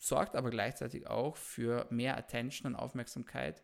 sorgt 0.00 0.34
aber 0.34 0.50
gleichzeitig 0.50 1.06
auch 1.06 1.36
für 1.36 1.86
mehr 1.90 2.16
Attention 2.16 2.72
und 2.72 2.78
Aufmerksamkeit 2.80 3.62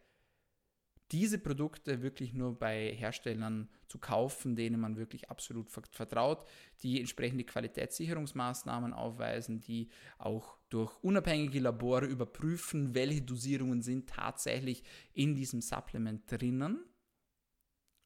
diese 1.12 1.38
Produkte 1.38 2.02
wirklich 2.02 2.35
nur 2.35 2.59
bei 2.59 2.93
Herstellern 2.93 3.71
zu 3.87 3.99
kaufen, 3.99 4.57
denen 4.57 4.81
man 4.81 4.97
wirklich 4.97 5.31
absolut 5.31 5.71
vertraut, 5.71 6.45
die 6.83 6.99
entsprechende 6.99 7.45
Qualitätssicherungsmaßnahmen 7.45 8.93
aufweisen, 8.93 9.61
die 9.61 9.88
auch 10.19 10.59
durch 10.69 10.93
unabhängige 11.02 11.61
Labore 11.61 12.07
überprüfen, 12.07 12.95
welche 12.95 13.23
Dosierungen 13.23 13.83
sind 13.83 14.09
tatsächlich 14.09 14.83
in 15.12 15.37
diesem 15.37 15.61
Supplement 15.61 16.31
drinnen 16.31 16.85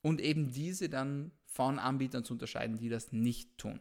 und 0.03 0.21
eben 0.21 0.53
diese 0.53 0.91
dann 0.91 1.33
von 1.47 1.79
Anbietern 1.79 2.23
zu 2.23 2.35
unterscheiden, 2.35 2.77
die 2.77 2.91
das 2.91 3.13
nicht 3.13 3.57
tun. 3.57 3.81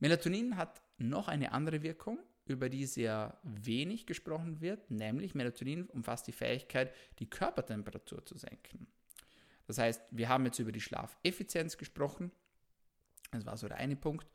Melatonin 0.00 0.56
hat 0.56 0.82
noch 0.98 1.28
eine 1.28 1.52
andere 1.52 1.82
Wirkung 1.82 2.18
über 2.46 2.68
die 2.68 2.86
sehr 2.86 3.38
wenig 3.42 4.06
gesprochen 4.06 4.60
wird, 4.60 4.90
nämlich 4.90 5.34
Melatonin 5.34 5.86
umfasst 5.86 6.26
die 6.26 6.32
Fähigkeit, 6.32 6.94
die 7.18 7.28
Körpertemperatur 7.28 8.24
zu 8.24 8.36
senken. 8.38 8.86
Das 9.66 9.78
heißt, 9.78 10.02
wir 10.10 10.28
haben 10.28 10.46
jetzt 10.46 10.58
über 10.58 10.72
die 10.72 10.80
Schlafeffizienz 10.80 11.76
gesprochen, 11.76 12.32
das 13.30 13.44
war 13.44 13.56
so 13.58 13.68
der 13.68 13.76
eine 13.76 13.96
Punkt. 13.96 14.26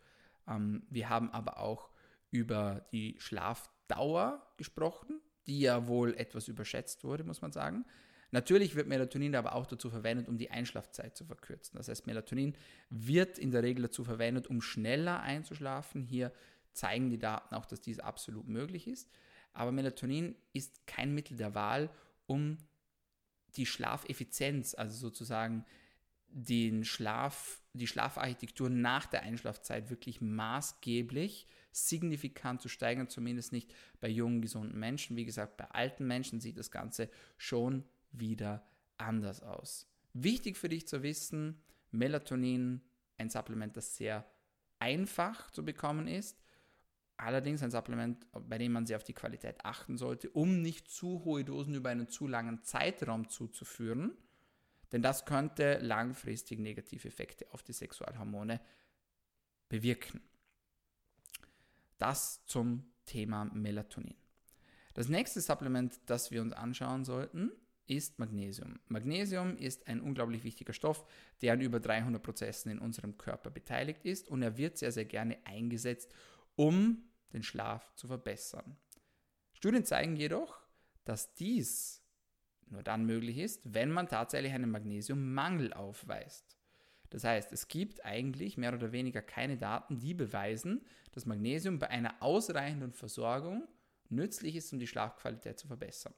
Ähm, 0.47 0.83
wir 0.89 1.09
haben 1.09 1.31
aber 1.31 1.57
auch 1.57 1.89
über 2.29 2.85
die 2.91 3.15
Schlafdauer 3.19 4.45
gesprochen, 4.57 5.19
die 5.47 5.61
ja 5.61 5.87
wohl 5.87 6.13
etwas 6.15 6.47
überschätzt 6.47 7.03
wurde, 7.03 7.23
muss 7.23 7.41
man 7.41 7.51
sagen. 7.51 7.85
Natürlich 8.31 8.73
wird 8.75 8.87
Melatonin 8.87 9.35
aber 9.35 9.53
auch 9.53 9.67
dazu 9.67 9.91
verwendet, 9.91 10.27
um 10.27 10.37
die 10.37 10.49
Einschlafzeit 10.49 11.15
zu 11.15 11.23
verkürzen. 11.25 11.77
Das 11.77 11.87
heißt, 11.87 12.07
Melatonin 12.07 12.55
wird 12.89 13.37
in 13.37 13.51
der 13.51 13.61
Regel 13.61 13.83
dazu 13.83 14.03
verwendet, 14.03 14.47
um 14.47 14.59
schneller 14.61 15.21
einzuschlafen. 15.21 16.03
Hier 16.03 16.31
zeigen 16.73 17.09
die 17.09 17.19
Daten 17.19 17.55
auch, 17.55 17.65
dass 17.65 17.81
dies 17.81 17.99
absolut 17.99 18.47
möglich 18.47 18.87
ist. 18.87 19.09
Aber 19.53 19.71
Melatonin 19.71 20.35
ist 20.51 20.85
kein 20.87 21.13
Mittel 21.13 21.37
der 21.37 21.55
Wahl, 21.55 21.89
um 22.25 22.57
die 23.55 23.65
Schlafeffizienz, 23.65 24.73
also 24.73 24.97
sozusagen 24.97 25.65
den 26.27 26.83
Schlaf, 26.83 27.61
die 27.73 27.85
Schlafarchitektur 27.85 28.69
nach 28.69 29.05
der 29.05 29.21
Einschlafzeit 29.21 29.91
wirklich 29.91 30.19
maßgeblich 30.19 31.45
signifikant 31.71 32.61
zu 32.61 32.69
steigern, 32.69 33.07
zumindest 33.07 33.51
nicht 33.51 33.73
bei 34.01 34.07
jungen, 34.07 34.41
gesunden 34.41 34.79
Menschen. 34.79 35.15
Wie 35.15 35.25
gesagt, 35.25 35.57
bei 35.57 35.65
alten 35.65 36.07
Menschen 36.07 36.39
sieht 36.39 36.57
das 36.57 36.71
Ganze 36.71 37.09
schon 37.37 37.83
wieder 38.11 38.65
anders 38.97 39.41
aus. 39.43 39.87
Wichtig 40.13 40.57
für 40.57 40.69
dich 40.69 40.87
zu 40.87 41.03
wissen, 41.03 41.61
Melatonin, 41.91 42.81
ein 43.17 43.29
Supplement, 43.29 43.77
das 43.77 43.95
sehr 43.95 44.25
einfach 44.79 45.51
zu 45.51 45.63
bekommen 45.63 46.07
ist, 46.07 46.42
Allerdings 47.23 47.63
ein 47.63 47.71
Supplement, 47.71 48.27
bei 48.33 48.57
dem 48.57 48.73
man 48.73 48.85
sehr 48.85 48.97
auf 48.97 49.03
die 49.05 49.13
Qualität 49.13 49.63
achten 49.63 49.97
sollte, 49.97 50.29
um 50.31 50.61
nicht 50.61 50.89
zu 50.89 51.23
hohe 51.23 51.45
Dosen 51.45 51.73
über 51.73 51.89
einen 51.89 52.09
zu 52.09 52.27
langen 52.27 52.63
Zeitraum 52.63 53.29
zuzuführen, 53.29 54.11
denn 54.91 55.01
das 55.01 55.23
könnte 55.25 55.79
langfristig 55.79 56.59
negative 56.59 57.07
Effekte 57.07 57.47
auf 57.51 57.63
die 57.63 57.71
Sexualhormone 57.71 58.59
bewirken. 59.69 60.21
Das 61.97 62.45
zum 62.45 62.91
Thema 63.05 63.45
Melatonin. 63.45 64.15
Das 64.93 65.07
nächste 65.07 65.39
Supplement, 65.39 66.01
das 66.07 66.29
wir 66.29 66.41
uns 66.41 66.51
anschauen 66.51 67.05
sollten, 67.05 67.53
ist 67.87 68.19
Magnesium. 68.19 68.81
Magnesium 68.89 69.55
ist 69.55 69.87
ein 69.87 70.01
unglaublich 70.01 70.43
wichtiger 70.43 70.73
Stoff, 70.73 71.05
der 71.41 71.53
an 71.53 71.61
über 71.61 71.79
300 71.79 72.21
Prozessen 72.21 72.69
in 72.69 72.79
unserem 72.79 73.17
Körper 73.17 73.49
beteiligt 73.49 74.03
ist 74.03 74.27
und 74.27 74.41
er 74.41 74.57
wird 74.57 74.77
sehr, 74.77 74.91
sehr 74.91 75.05
gerne 75.05 75.37
eingesetzt, 75.45 76.13
um 76.55 77.03
den 77.33 77.43
Schlaf 77.43 77.93
zu 77.95 78.07
verbessern. 78.07 78.77
Studien 79.53 79.85
zeigen 79.85 80.15
jedoch, 80.15 80.59
dass 81.03 81.33
dies 81.33 82.03
nur 82.67 82.83
dann 82.83 83.05
möglich 83.05 83.37
ist, 83.37 83.73
wenn 83.73 83.91
man 83.91 84.07
tatsächlich 84.07 84.53
einen 84.53 84.71
Magnesiummangel 84.71 85.73
aufweist. 85.73 86.57
Das 87.09 87.23
heißt, 87.23 87.51
es 87.51 87.67
gibt 87.67 88.03
eigentlich 88.05 88.57
mehr 88.57 88.73
oder 88.73 88.91
weniger 88.91 89.21
keine 89.21 89.57
Daten, 89.57 89.99
die 89.99 90.15
beweisen, 90.15 90.85
dass 91.11 91.27
Magnesium 91.27 91.77
bei 91.77 91.89
einer 91.89 92.21
ausreichenden 92.21 92.91
Versorgung 92.91 93.67
nützlich 94.09 94.55
ist, 94.55 94.73
um 94.73 94.79
die 94.79 94.87
Schlafqualität 94.87 95.59
zu 95.59 95.67
verbessern. 95.67 96.13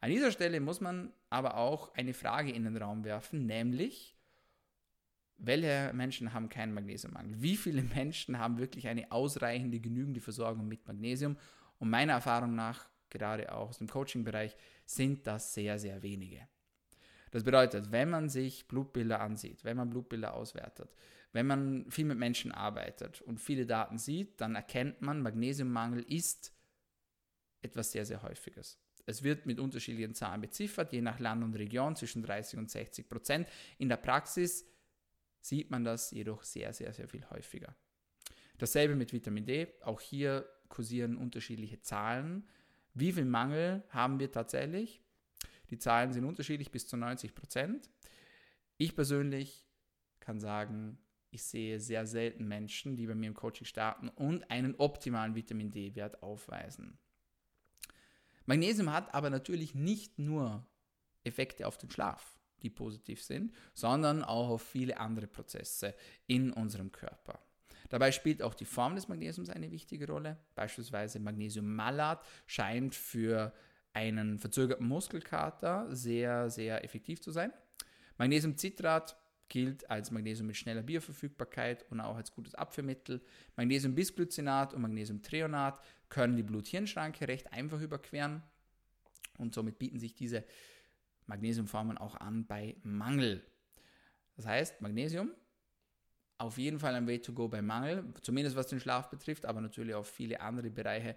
An 0.00 0.10
dieser 0.10 0.30
Stelle 0.30 0.60
muss 0.60 0.80
man 0.80 1.12
aber 1.30 1.56
auch 1.56 1.94
eine 1.94 2.12
Frage 2.12 2.52
in 2.52 2.64
den 2.64 2.76
Raum 2.76 3.04
werfen, 3.04 3.46
nämlich, 3.46 4.15
welche 5.38 5.92
Menschen 5.94 6.32
haben 6.32 6.48
keinen 6.48 6.74
Magnesiummangel? 6.74 7.40
Wie 7.40 7.56
viele 7.56 7.82
Menschen 7.82 8.38
haben 8.38 8.58
wirklich 8.58 8.88
eine 8.88 9.10
ausreichende, 9.12 9.80
genügende 9.80 10.20
Versorgung 10.20 10.66
mit 10.66 10.86
Magnesium? 10.86 11.36
Und 11.78 11.90
meiner 11.90 12.14
Erfahrung 12.14 12.54
nach, 12.54 12.88
gerade 13.10 13.52
auch 13.52 13.68
aus 13.68 13.78
dem 13.78 13.88
Coaching-Bereich, 13.88 14.56
sind 14.84 15.26
das 15.26 15.52
sehr, 15.52 15.78
sehr 15.78 16.02
wenige. 16.02 16.48
Das 17.30 17.44
bedeutet, 17.44 17.92
wenn 17.92 18.08
man 18.08 18.28
sich 18.28 18.66
Blutbilder 18.66 19.20
ansieht, 19.20 19.64
wenn 19.64 19.76
man 19.76 19.90
Blutbilder 19.90 20.34
auswertet, 20.34 20.94
wenn 21.32 21.46
man 21.46 21.90
viel 21.90 22.06
mit 22.06 22.18
Menschen 22.18 22.52
arbeitet 22.52 23.20
und 23.20 23.40
viele 23.40 23.66
Daten 23.66 23.98
sieht, 23.98 24.40
dann 24.40 24.54
erkennt 24.54 25.02
man, 25.02 25.20
Magnesiummangel 25.20 26.02
ist 26.02 26.54
etwas 27.60 27.92
sehr, 27.92 28.06
sehr 28.06 28.22
Häufiges. 28.22 28.78
Es 29.04 29.22
wird 29.22 29.46
mit 29.46 29.60
unterschiedlichen 29.60 30.14
Zahlen 30.14 30.40
beziffert, 30.40 30.92
je 30.92 31.00
nach 31.00 31.20
Land 31.20 31.44
und 31.44 31.54
Region 31.54 31.94
zwischen 31.94 32.22
30 32.22 32.58
und 32.58 32.70
60 32.70 33.08
Prozent. 33.08 33.48
In 33.78 33.88
der 33.88 33.98
Praxis 33.98 34.66
sieht 35.46 35.70
man 35.70 35.84
das 35.84 36.10
jedoch 36.10 36.42
sehr, 36.42 36.72
sehr, 36.72 36.92
sehr 36.92 37.08
viel 37.08 37.28
häufiger. 37.30 37.74
Dasselbe 38.58 38.96
mit 38.96 39.12
Vitamin 39.12 39.44
D. 39.44 39.68
Auch 39.82 40.00
hier 40.00 40.48
kursieren 40.68 41.16
unterschiedliche 41.16 41.80
Zahlen. 41.80 42.48
Wie 42.94 43.12
viel 43.12 43.26
Mangel 43.26 43.84
haben 43.90 44.18
wir 44.18 44.32
tatsächlich? 44.32 45.02
Die 45.70 45.78
Zahlen 45.78 46.12
sind 46.12 46.24
unterschiedlich 46.24 46.70
bis 46.70 46.86
zu 46.86 46.96
90 46.96 47.34
Prozent. 47.34 47.90
Ich 48.76 48.94
persönlich 48.94 49.66
kann 50.20 50.40
sagen, 50.40 50.98
ich 51.30 51.42
sehe 51.42 51.80
sehr 51.80 52.06
selten 52.06 52.48
Menschen, 52.48 52.96
die 52.96 53.06
bei 53.06 53.14
mir 53.14 53.28
im 53.28 53.34
Coaching 53.34 53.66
starten 53.66 54.08
und 54.08 54.50
einen 54.50 54.74
optimalen 54.76 55.34
Vitamin 55.34 55.70
D-Wert 55.70 56.22
aufweisen. 56.22 56.98
Magnesium 58.46 58.92
hat 58.92 59.12
aber 59.14 59.28
natürlich 59.28 59.74
nicht 59.74 60.18
nur 60.18 60.66
Effekte 61.24 61.66
auf 61.66 61.76
den 61.76 61.90
Schlaf, 61.90 62.35
die 62.62 62.70
positiv 62.70 63.22
sind, 63.22 63.52
sondern 63.74 64.22
auch 64.22 64.48
auf 64.48 64.62
viele 64.62 64.98
andere 64.98 65.26
Prozesse 65.26 65.94
in 66.26 66.52
unserem 66.52 66.92
Körper. 66.92 67.38
Dabei 67.88 68.12
spielt 68.12 68.42
auch 68.42 68.54
die 68.54 68.64
Form 68.64 68.96
des 68.96 69.08
Magnesiums 69.08 69.50
eine 69.50 69.70
wichtige 69.70 70.06
Rolle. 70.06 70.38
Beispielsweise 70.54 71.20
Magnesiummalat 71.20 72.24
scheint 72.46 72.94
für 72.94 73.52
einen 73.92 74.38
verzögerten 74.38 74.86
Muskelkater 74.86 75.86
sehr, 75.94 76.50
sehr 76.50 76.84
effektiv 76.84 77.20
zu 77.20 77.30
sein. 77.30 77.52
Magnesiumcitrat 78.18 79.16
gilt 79.48 79.88
als 79.88 80.10
Magnesium 80.10 80.48
mit 80.48 80.56
schneller 80.56 80.82
Bioverfügbarkeit 80.82 81.86
und 81.90 82.00
auch 82.00 82.16
als 82.16 82.32
gutes 82.32 82.54
Abführmittel. 82.54 83.22
Magnesiumbisglycinat 83.56 84.74
und 84.74 84.82
Magnesiumtrionat 84.82 85.80
können 86.08 86.36
die 86.36 86.42
Blut-Hirn-Schranke 86.42 87.28
recht 87.28 87.52
einfach 87.52 87.80
überqueren 87.80 88.42
und 89.38 89.54
somit 89.54 89.78
bieten 89.78 89.98
sich 89.98 90.14
diese 90.14 90.44
Magnesiumformen 91.26 91.98
auch 91.98 92.16
an 92.16 92.46
bei 92.46 92.76
Mangel. 92.82 93.44
Das 94.36 94.46
heißt, 94.46 94.80
Magnesium 94.80 95.30
auf 96.38 96.58
jeden 96.58 96.78
Fall 96.78 96.94
ein 96.94 97.06
Way 97.06 97.22
to 97.22 97.32
go 97.32 97.48
bei 97.48 97.62
Mangel, 97.62 98.12
zumindest 98.22 98.56
was 98.56 98.66
den 98.66 98.80
Schlaf 98.80 99.08
betrifft, 99.08 99.46
aber 99.46 99.60
natürlich 99.60 99.94
auch 99.94 100.04
viele 100.04 100.40
andere 100.40 100.70
Bereiche 100.70 101.16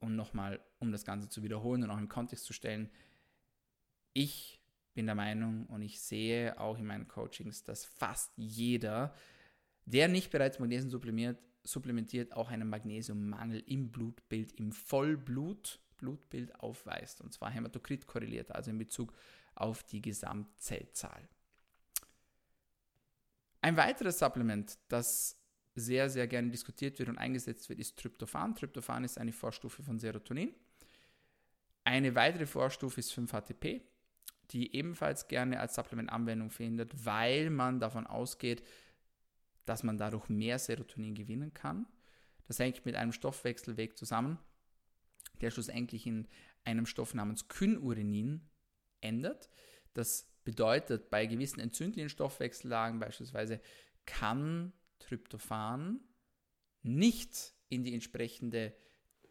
und 0.00 0.16
nochmal, 0.16 0.60
um 0.78 0.92
das 0.92 1.04
Ganze 1.04 1.28
zu 1.28 1.42
wiederholen 1.42 1.82
und 1.82 1.90
auch 1.90 1.98
im 1.98 2.08
Kontext 2.08 2.44
zu 2.44 2.52
stellen, 2.52 2.90
ich 4.12 4.60
bin 4.94 5.06
der 5.06 5.14
Meinung 5.14 5.66
und 5.66 5.82
ich 5.82 6.00
sehe 6.00 6.58
auch 6.58 6.78
in 6.78 6.86
meinen 6.86 7.08
Coachings, 7.08 7.64
dass 7.64 7.84
fast 7.84 8.32
jeder, 8.36 9.14
der 9.84 10.08
nicht 10.08 10.30
bereits 10.30 10.58
Magnesium 10.58 10.90
supplementiert, 10.90 11.38
supplementiert 11.64 12.32
auch 12.32 12.50
einen 12.50 12.68
Magnesiummangel 12.68 13.62
im 13.66 13.90
Blutbild, 13.90 14.52
im 14.52 14.72
Vollblut-Blutbild 15.96 16.60
aufweist. 16.60 17.20
Und 17.20 17.32
zwar 17.32 17.50
Hämatokrit 17.50 18.06
korreliert, 18.06 18.52
also 18.52 18.70
in 18.70 18.78
Bezug 18.78 19.12
auf 19.54 19.82
die 19.84 20.02
Gesamtzellzahl. 20.02 21.28
Ein 23.62 23.76
weiteres 23.76 24.18
Supplement, 24.18 24.78
das 24.88 25.38
sehr, 25.74 26.08
sehr 26.08 26.26
gerne 26.26 26.50
diskutiert 26.50 26.98
wird 26.98 27.08
und 27.08 27.18
eingesetzt 27.18 27.68
wird, 27.68 27.80
ist 27.80 27.98
Tryptophan. 27.98 28.54
Tryptophan 28.54 29.04
ist 29.04 29.18
eine 29.18 29.32
Vorstufe 29.32 29.82
von 29.82 29.98
Serotonin. 29.98 30.54
Eine 31.84 32.14
weitere 32.14 32.46
Vorstufe 32.46 33.00
ist 33.00 33.12
5-HTP, 33.12 33.82
die 34.50 34.74
ebenfalls 34.74 35.28
gerne 35.28 35.60
als 35.60 35.74
Supplement 35.74 36.10
Anwendung 36.10 36.50
findet, 36.50 37.04
weil 37.04 37.50
man 37.50 37.80
davon 37.80 38.06
ausgeht, 38.06 38.66
dass 39.66 39.82
man 39.82 39.98
dadurch 39.98 40.28
mehr 40.28 40.58
Serotonin 40.58 41.14
gewinnen 41.14 41.52
kann. 41.52 41.86
Das 42.46 42.58
hängt 42.58 42.84
mit 42.86 42.94
einem 42.94 43.12
Stoffwechselweg 43.12 43.98
zusammen, 43.98 44.38
der 45.40 45.50
schlussendlich 45.50 46.06
in 46.06 46.26
einem 46.64 46.86
Stoff 46.86 47.14
namens 47.14 47.48
Kynurenin 47.48 48.40
endet. 49.00 49.50
Das 49.94 50.28
bedeutet, 50.44 51.10
bei 51.10 51.26
gewissen 51.26 51.60
entzündlichen 51.60 52.08
Stoffwechsellagen 52.08 52.98
beispielsweise 52.98 53.60
kann 54.04 54.72
Tryptophan 54.98 56.00
nicht 56.82 57.54
in 57.68 57.84
die 57.84 57.94
entsprechende 57.94 58.74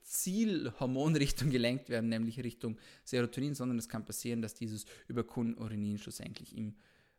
Zielhormonrichtung 0.01 1.49
gelenkt 1.51 1.89
werden, 1.89 2.09
nämlich 2.09 2.43
Richtung 2.43 2.77
Serotonin, 3.03 3.55
sondern 3.55 3.77
es 3.77 3.89
kann 3.89 4.05
passieren, 4.05 4.41
dass 4.41 4.53
dieses 4.53 4.85
über 5.07 5.23
Kunurinin 5.23 5.97
schlussendlich 5.97 6.55
im 6.55 6.75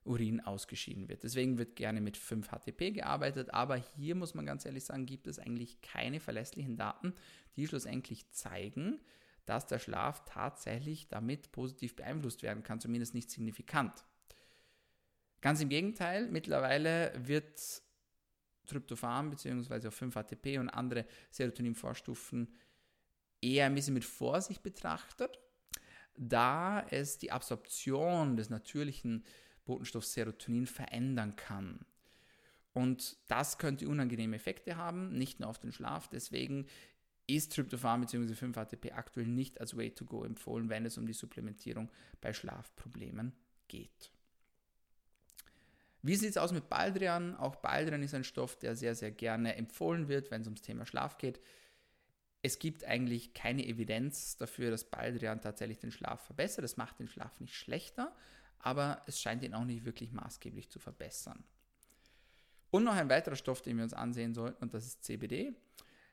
Urin 0.06 0.40
ausgeschieden 0.40 1.08
wird. 1.08 1.22
Deswegen 1.22 1.58
wird 1.58 1.76
gerne 1.76 2.00
mit 2.00 2.16
5-HTP 2.16 2.92
gearbeitet, 2.92 3.52
aber 3.52 3.76
hier 3.76 4.14
muss 4.14 4.34
man 4.34 4.46
ganz 4.46 4.64
ehrlich 4.64 4.84
sagen, 4.84 5.06
gibt 5.06 5.26
es 5.26 5.38
eigentlich 5.38 5.80
keine 5.80 6.20
verlässlichen 6.20 6.76
Daten, 6.76 7.14
die 7.56 7.66
schlussendlich 7.66 8.30
zeigen, 8.30 9.00
dass 9.44 9.66
der 9.66 9.78
Schlaf 9.78 10.24
tatsächlich 10.24 11.08
damit 11.08 11.52
positiv 11.52 11.96
beeinflusst 11.96 12.42
werden 12.42 12.62
kann, 12.62 12.80
zumindest 12.80 13.14
nicht 13.14 13.30
signifikant. 13.30 14.04
Ganz 15.40 15.60
im 15.60 15.68
Gegenteil, 15.68 16.28
mittlerweile 16.28 17.12
wird 17.16 17.82
Tryptophan 18.66 19.30
bzw. 19.30 19.88
5-HTP 19.88 20.58
und 20.58 20.68
andere 20.68 21.06
Serotonin-Vorstufen 21.30 22.52
eher 23.40 23.66
ein 23.66 23.74
bisschen 23.74 23.94
mit 23.94 24.04
Vorsicht 24.04 24.62
betrachtet, 24.62 25.38
da 26.16 26.84
es 26.90 27.18
die 27.18 27.30
Absorption 27.30 28.36
des 28.36 28.50
natürlichen 28.50 29.24
Botenstoffs 29.66 30.14
Serotonin 30.14 30.66
verändern 30.66 31.36
kann. 31.36 31.84
Und 32.72 33.16
das 33.28 33.58
könnte 33.58 33.88
unangenehme 33.88 34.36
Effekte 34.36 34.76
haben, 34.76 35.16
nicht 35.16 35.40
nur 35.40 35.48
auf 35.48 35.58
den 35.58 35.72
Schlaf. 35.72 36.08
Deswegen 36.08 36.66
ist 37.26 37.52
Tryptophan 37.54 38.02
bzw. 38.02 38.34
5-HTP 38.34 38.92
aktuell 38.92 39.26
nicht 39.26 39.60
als 39.60 39.76
Way 39.76 39.90
to 39.90 40.04
go 40.04 40.24
empfohlen, 40.24 40.68
wenn 40.68 40.86
es 40.86 40.98
um 40.98 41.06
die 41.06 41.12
Supplementierung 41.12 41.90
bei 42.20 42.32
Schlafproblemen 42.32 43.32
geht. 43.68 44.12
Wie 46.02 46.14
sieht 46.14 46.30
es 46.30 46.36
aus 46.36 46.52
mit 46.52 46.68
Baldrian? 46.68 47.34
Auch 47.34 47.56
Baldrian 47.56 48.02
ist 48.02 48.14
ein 48.14 48.24
Stoff, 48.24 48.56
der 48.58 48.76
sehr, 48.76 48.94
sehr 48.94 49.10
gerne 49.10 49.56
empfohlen 49.56 50.08
wird, 50.08 50.30
wenn 50.30 50.42
es 50.42 50.46
ums 50.46 50.62
Thema 50.62 50.86
Schlaf 50.86 51.18
geht. 51.18 51.40
Es 52.42 52.60
gibt 52.60 52.84
eigentlich 52.84 53.34
keine 53.34 53.66
Evidenz 53.66 54.36
dafür, 54.36 54.70
dass 54.70 54.84
Baldrian 54.88 55.40
tatsächlich 55.40 55.80
den 55.80 55.90
Schlaf 55.90 56.20
verbessert. 56.20 56.64
Es 56.64 56.76
macht 56.76 57.00
den 57.00 57.08
Schlaf 57.08 57.40
nicht 57.40 57.56
schlechter, 57.56 58.14
aber 58.58 59.02
es 59.06 59.20
scheint 59.20 59.42
ihn 59.42 59.54
auch 59.54 59.64
nicht 59.64 59.84
wirklich 59.84 60.12
maßgeblich 60.12 60.70
zu 60.70 60.78
verbessern. 60.78 61.44
Und 62.70 62.84
noch 62.84 62.94
ein 62.94 63.08
weiterer 63.08 63.36
Stoff, 63.36 63.62
den 63.62 63.76
wir 63.76 63.84
uns 63.84 63.94
ansehen 63.94 64.34
sollten, 64.34 64.62
und 64.62 64.74
das 64.74 64.86
ist 64.86 65.04
CBD. 65.04 65.54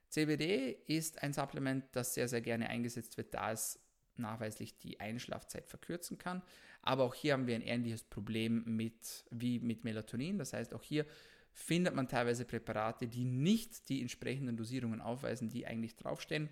CBD 0.10 0.78
ist 0.88 1.22
ein 1.24 1.34
Supplement, 1.34 1.86
das 1.92 2.14
sehr, 2.14 2.28
sehr 2.28 2.42
gerne 2.42 2.70
eingesetzt 2.70 3.18
wird, 3.18 3.34
da 3.34 3.52
es 3.52 3.80
nachweislich 4.16 4.78
die 4.78 5.00
Einschlafzeit 5.00 5.68
verkürzen 5.68 6.18
kann. 6.18 6.44
Aber 6.82 7.04
auch 7.04 7.16
hier 7.16 7.34
haben 7.34 7.48
wir 7.48 7.56
ein 7.56 7.62
ähnliches 7.62 8.04
Problem 8.04 8.64
mit, 8.66 9.26
wie 9.32 9.60
mit 9.60 9.84
Melatonin. 9.84 10.38
Das 10.38 10.54
heißt, 10.54 10.74
auch 10.74 10.84
hier 10.84 11.06
findet 11.54 11.96
man 11.96 12.08
teilweise 12.08 12.46
Präparate, 12.46 13.08
die 13.08 13.26
nicht 13.26 13.90
die 13.90 14.02
entsprechenden 14.02 14.58
Dosierungen 14.58 15.02
aufweisen, 15.02 15.50
die 15.50 15.66
eigentlich 15.66 15.96
draufstehen. 15.96 16.50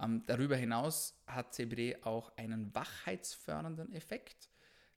Ähm, 0.00 0.24
darüber 0.26 0.56
hinaus 0.56 1.20
hat 1.26 1.54
CBD 1.54 2.02
auch 2.02 2.36
einen 2.36 2.74
wachheitsfördernden 2.74 3.92
Effekt. 3.92 4.50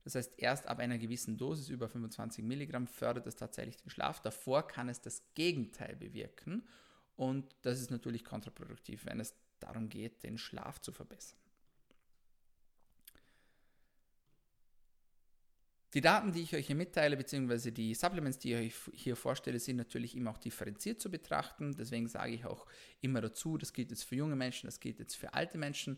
Das 0.04 0.16
heißt, 0.16 0.34
erst 0.38 0.68
ab 0.68 0.80
einer 0.80 0.98
gewissen 0.98 1.38
Dosis, 1.38 1.70
über 1.70 1.90
25 1.90 2.44
Milligramm, 2.44 2.88
fördert 2.88 3.28
es 3.28 3.36
tatsächlich 3.36 3.78
den 3.78 3.90
Schlaf. 3.90 4.22
Davor 4.22 4.66
kann 4.68 4.88
es 4.90 5.02
das 5.02 5.22
Gegenteil 5.34 5.96
bewirken. 5.96 6.66
Und 7.16 7.56
das 7.64 7.82
ist 7.82 7.92
natürlich 7.92 8.24
kontraproduktiv, 8.24 9.06
wenn 9.06 9.20
es 9.20 9.36
darum 9.60 9.90
geht, 9.90 10.24
den 10.24 10.38
Schlaf 10.38 10.80
zu 10.80 10.92
verbessern. 10.92 11.40
Die 15.94 16.02
Daten, 16.02 16.34
die 16.34 16.42
ich 16.42 16.54
euch 16.54 16.68
hier 16.68 16.76
mitteile, 16.76 17.16
beziehungsweise 17.16 17.72
die 17.72 17.94
Supplements, 17.94 18.40
die 18.40 18.54
ich 18.54 18.60
euch 18.60 18.76
hier 18.94 19.16
vorstelle, 19.16 19.58
sind 19.60 19.78
natürlich 19.78 20.16
immer 20.18 20.32
auch 20.32 20.38
differenziert 20.38 21.00
zu 21.00 21.10
betrachten. 21.10 21.76
Deswegen 21.78 22.10
sage 22.10 22.34
ich 22.34 22.46
auch 22.46 22.66
immer 23.00 23.22
dazu, 23.22 23.58
das 23.58 23.72
gilt 23.72 23.92
jetzt 23.92 24.04
für 24.04 24.16
junge 24.16 24.36
Menschen, 24.36 24.68
das 24.68 24.82
gilt 24.82 25.00
jetzt 25.00 25.16
für 25.16 25.34
alte 25.34 25.58
Menschen. 25.58 25.98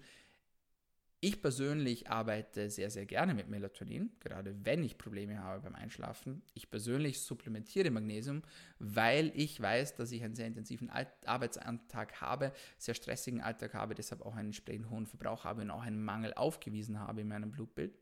Ich 1.22 1.42
persönlich 1.42 2.10
arbeite 2.10 2.70
sehr, 2.70 2.90
sehr 2.90 3.06
gerne 3.06 3.34
mit 3.34 3.50
Melatonin, 3.50 4.12
gerade 4.22 4.56
wenn 4.64 4.84
ich 4.86 4.98
Probleme 4.98 5.44
habe 5.44 5.64
beim 5.64 5.76
Einschlafen. 5.76 6.44
Ich 6.54 6.70
persönlich 6.70 7.20
supplementiere 7.20 7.92
Magnesium, 7.92 8.42
weil 8.78 9.34
ich 9.36 9.60
weiß, 9.60 9.96
dass 9.96 10.14
ich 10.14 10.24
einen 10.24 10.36
sehr 10.36 10.48
intensiven 10.48 10.90
Arbeitsalltag 11.26 12.22
habe, 12.22 12.54
sehr 12.78 12.94
stressigen 12.94 13.42
Alltag 13.42 13.74
habe, 13.74 13.96
deshalb 13.96 14.22
auch 14.22 14.36
einen 14.36 14.50
entsprechend 14.50 14.90
hohen 14.90 15.08
Verbrauch 15.08 15.44
habe 15.44 15.62
und 15.62 15.72
auch 15.72 15.82
einen 15.82 16.02
Mangel 16.02 16.34
aufgewiesen 16.36 17.00
habe 17.00 17.20
in 17.20 17.28
meinem 17.28 17.52
Blutbild. 17.52 17.98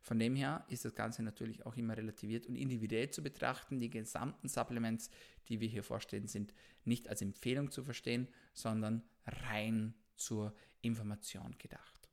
Von 0.00 0.18
dem 0.18 0.36
her 0.36 0.64
ist 0.68 0.84
das 0.84 0.94
Ganze 0.94 1.22
natürlich 1.22 1.66
auch 1.66 1.76
immer 1.76 1.96
relativiert 1.96 2.46
und 2.46 2.56
individuell 2.56 3.10
zu 3.10 3.22
betrachten. 3.22 3.80
Die 3.80 3.90
gesamten 3.90 4.48
Supplements, 4.48 5.10
die 5.48 5.60
wir 5.60 5.68
hier 5.68 5.82
vorstellen, 5.82 6.28
sind 6.28 6.54
nicht 6.84 7.08
als 7.08 7.20
Empfehlung 7.20 7.70
zu 7.70 7.84
verstehen, 7.84 8.28
sondern 8.54 9.02
rein 9.26 9.94
zur 10.16 10.54
Information 10.80 11.56
gedacht. 11.58 12.08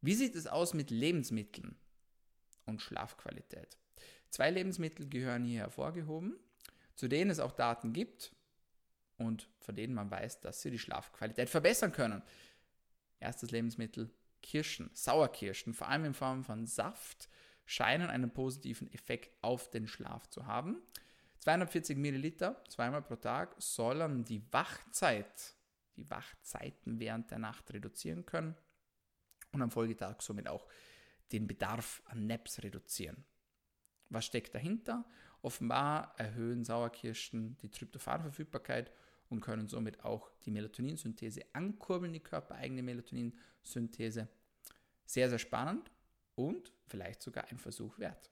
Wie 0.00 0.14
sieht 0.14 0.34
es 0.34 0.46
aus 0.46 0.74
mit 0.74 0.90
Lebensmitteln 0.90 1.76
und 2.66 2.82
Schlafqualität? 2.82 3.78
Zwei 4.30 4.50
Lebensmittel 4.50 5.08
gehören 5.08 5.44
hier 5.44 5.60
hervorgehoben, 5.60 6.36
zu 6.96 7.08
denen 7.08 7.30
es 7.30 7.38
auch 7.38 7.52
Daten 7.52 7.92
gibt 7.92 8.34
und 9.16 9.48
von 9.60 9.76
denen 9.76 9.94
man 9.94 10.10
weiß, 10.10 10.40
dass 10.40 10.60
sie 10.60 10.70
die 10.70 10.78
Schlafqualität 10.78 11.48
verbessern 11.48 11.92
können. 11.92 12.22
Erstes 13.20 13.50
Lebensmittel 13.50 14.10
Kirschen, 14.44 14.90
Sauerkirschen, 14.92 15.72
vor 15.72 15.88
allem 15.88 16.04
in 16.04 16.14
Form 16.14 16.44
von 16.44 16.66
Saft, 16.66 17.30
scheinen 17.64 18.10
einen 18.10 18.30
positiven 18.30 18.92
Effekt 18.92 19.34
auf 19.42 19.70
den 19.70 19.88
Schlaf 19.88 20.28
zu 20.28 20.46
haben. 20.46 20.82
240 21.38 21.96
Milliliter 21.96 22.62
zweimal 22.68 23.00
pro 23.02 23.16
Tag 23.16 23.54
sollen 23.58 24.24
die 24.24 24.42
Wachzeit, 24.52 25.54
die 25.96 26.08
Wachzeiten 26.10 27.00
während 27.00 27.30
der 27.30 27.38
Nacht 27.38 27.72
reduzieren 27.72 28.26
können 28.26 28.54
und 29.52 29.62
am 29.62 29.70
Folgetag 29.70 30.20
somit 30.20 30.46
auch 30.46 30.66
den 31.32 31.46
Bedarf 31.46 32.02
an 32.04 32.26
Naps 32.26 32.62
reduzieren. 32.62 33.24
Was 34.10 34.26
steckt 34.26 34.54
dahinter? 34.54 35.06
Offenbar 35.40 36.14
erhöhen 36.18 36.64
Sauerkirschen 36.64 37.56
die 37.62 37.70
Tryptophanverfügbarkeit 37.70 38.92
und 39.28 39.40
können 39.40 39.68
somit 39.68 40.04
auch 40.04 40.30
die 40.44 40.50
Melatoninsynthese 40.50 41.42
ankurbeln, 41.52 42.12
die 42.12 42.20
körpereigene 42.20 42.82
Melatoninsynthese. 42.82 44.28
Sehr, 45.06 45.28
sehr 45.28 45.38
spannend 45.38 45.90
und 46.34 46.72
vielleicht 46.86 47.22
sogar 47.22 47.48
ein 47.48 47.58
Versuch 47.58 47.98
wert. 47.98 48.30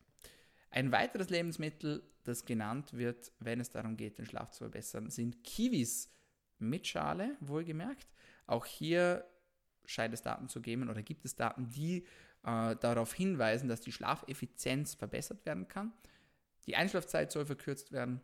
Ein 0.71 0.91
weiteres 0.91 1.29
Lebensmittel, 1.29 2.03
das 2.25 2.45
genannt 2.45 2.95
wird, 2.95 3.33
wenn 3.41 3.61
es 3.61 3.71
darum 3.71 3.97
geht, 3.97 4.19
den 4.19 4.27
Schlaf 4.27 4.53
zu 4.53 4.65
verbessern, 4.65 5.11
sind 5.11 5.45
Kiwis 5.45 6.11
mit 6.59 6.87
Schale, 6.87 7.37
wohlgemerkt. 7.41 8.09
Auch 8.47 8.65
hier 8.65 9.27
scheint 9.85 10.15
es 10.15 10.23
Daten 10.23 10.49
zu 10.49 10.63
geben 10.63 10.89
oder 10.89 11.03
gibt 11.03 11.25
es 11.25 11.37
Daten, 11.37 11.69
die 11.69 12.07
äh, 12.45 12.77
darauf 12.77 13.13
hinweisen, 13.13 13.69
dass 13.69 13.81
die 13.81 13.93
Schlafeffizienz 13.93 14.95
verbessert 14.95 15.45
werden 15.45 15.69
kann. 15.69 15.93
Die 16.67 16.77
Einschlafzeit 16.77 17.33
soll 17.33 17.45
verkürzt 17.45 17.93
werden 17.93 18.21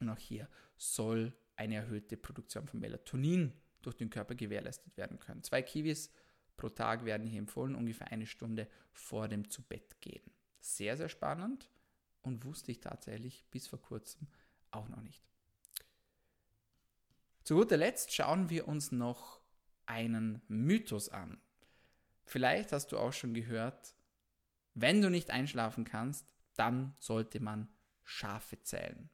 und 0.00 0.08
auch 0.08 0.18
hier 0.18 0.48
soll 0.76 1.32
eine 1.56 1.76
erhöhte 1.76 2.16
Produktion 2.16 2.66
von 2.66 2.80
Melatonin 2.80 3.52
durch 3.82 3.96
den 3.96 4.10
Körper 4.10 4.34
gewährleistet 4.34 4.96
werden 4.96 5.18
können. 5.18 5.42
Zwei 5.42 5.62
Kiwis 5.62 6.10
pro 6.56 6.68
Tag 6.68 7.04
werden 7.04 7.26
hier 7.26 7.40
empfohlen, 7.40 7.74
ungefähr 7.74 8.08
eine 8.12 8.26
Stunde 8.26 8.68
vor 8.92 9.28
dem 9.28 9.50
Zubettgehen. 9.50 10.30
Sehr, 10.60 10.96
sehr 10.96 11.08
spannend 11.08 11.68
und 12.22 12.44
wusste 12.44 12.70
ich 12.70 12.80
tatsächlich 12.80 13.44
bis 13.50 13.66
vor 13.66 13.80
kurzem 13.80 14.28
auch 14.70 14.88
noch 14.88 15.00
nicht. 15.00 15.22
Zu 17.44 17.56
guter 17.56 17.76
Letzt 17.76 18.12
schauen 18.14 18.50
wir 18.50 18.68
uns 18.68 18.92
noch 18.92 19.40
einen 19.86 20.42
Mythos 20.46 21.08
an. 21.08 21.40
Vielleicht 22.24 22.72
hast 22.72 22.92
du 22.92 22.98
auch 22.98 23.12
schon 23.12 23.34
gehört, 23.34 23.96
wenn 24.74 25.02
du 25.02 25.10
nicht 25.10 25.30
einschlafen 25.30 25.84
kannst, 25.84 26.26
dann 26.54 26.94
sollte 26.98 27.40
man 27.40 27.68
Schafe 28.04 28.60
zählen. 28.62 29.10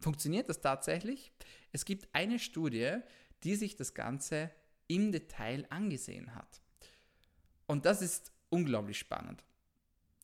Funktioniert 0.00 0.48
das 0.48 0.60
tatsächlich? 0.60 1.32
Es 1.72 1.84
gibt 1.84 2.08
eine 2.12 2.38
Studie, 2.38 2.98
die 3.42 3.56
sich 3.56 3.76
das 3.76 3.94
Ganze 3.94 4.50
im 4.86 5.12
Detail 5.12 5.66
angesehen 5.70 6.34
hat. 6.34 6.60
Und 7.66 7.84
das 7.84 8.00
ist 8.00 8.32
unglaublich 8.48 8.98
spannend. 8.98 9.44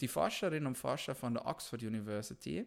Die 0.01 0.09
Forscherinnen 0.09 0.67
und 0.67 0.79
Forscher 0.79 1.15
von 1.15 1.35
der 1.35 1.47
Oxford 1.47 1.83
University 1.83 2.67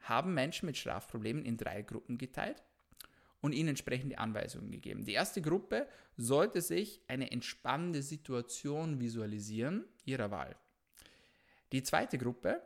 haben 0.00 0.34
Menschen 0.34 0.66
mit 0.66 0.76
Schlafproblemen 0.76 1.44
in 1.44 1.56
drei 1.56 1.82
Gruppen 1.82 2.18
geteilt 2.18 2.62
und 3.40 3.52
ihnen 3.52 3.70
entsprechende 3.70 4.18
Anweisungen 4.18 4.70
gegeben. 4.70 5.04
Die 5.04 5.12
erste 5.12 5.42
Gruppe 5.42 5.88
sollte 6.16 6.62
sich 6.62 7.02
eine 7.06 7.30
entspannende 7.30 8.02
Situation 8.02 9.00
visualisieren, 9.00 9.84
ihrer 10.04 10.30
Wahl. 10.30 10.56
Die 11.72 11.82
zweite 11.82 12.18
Gruppe 12.18 12.62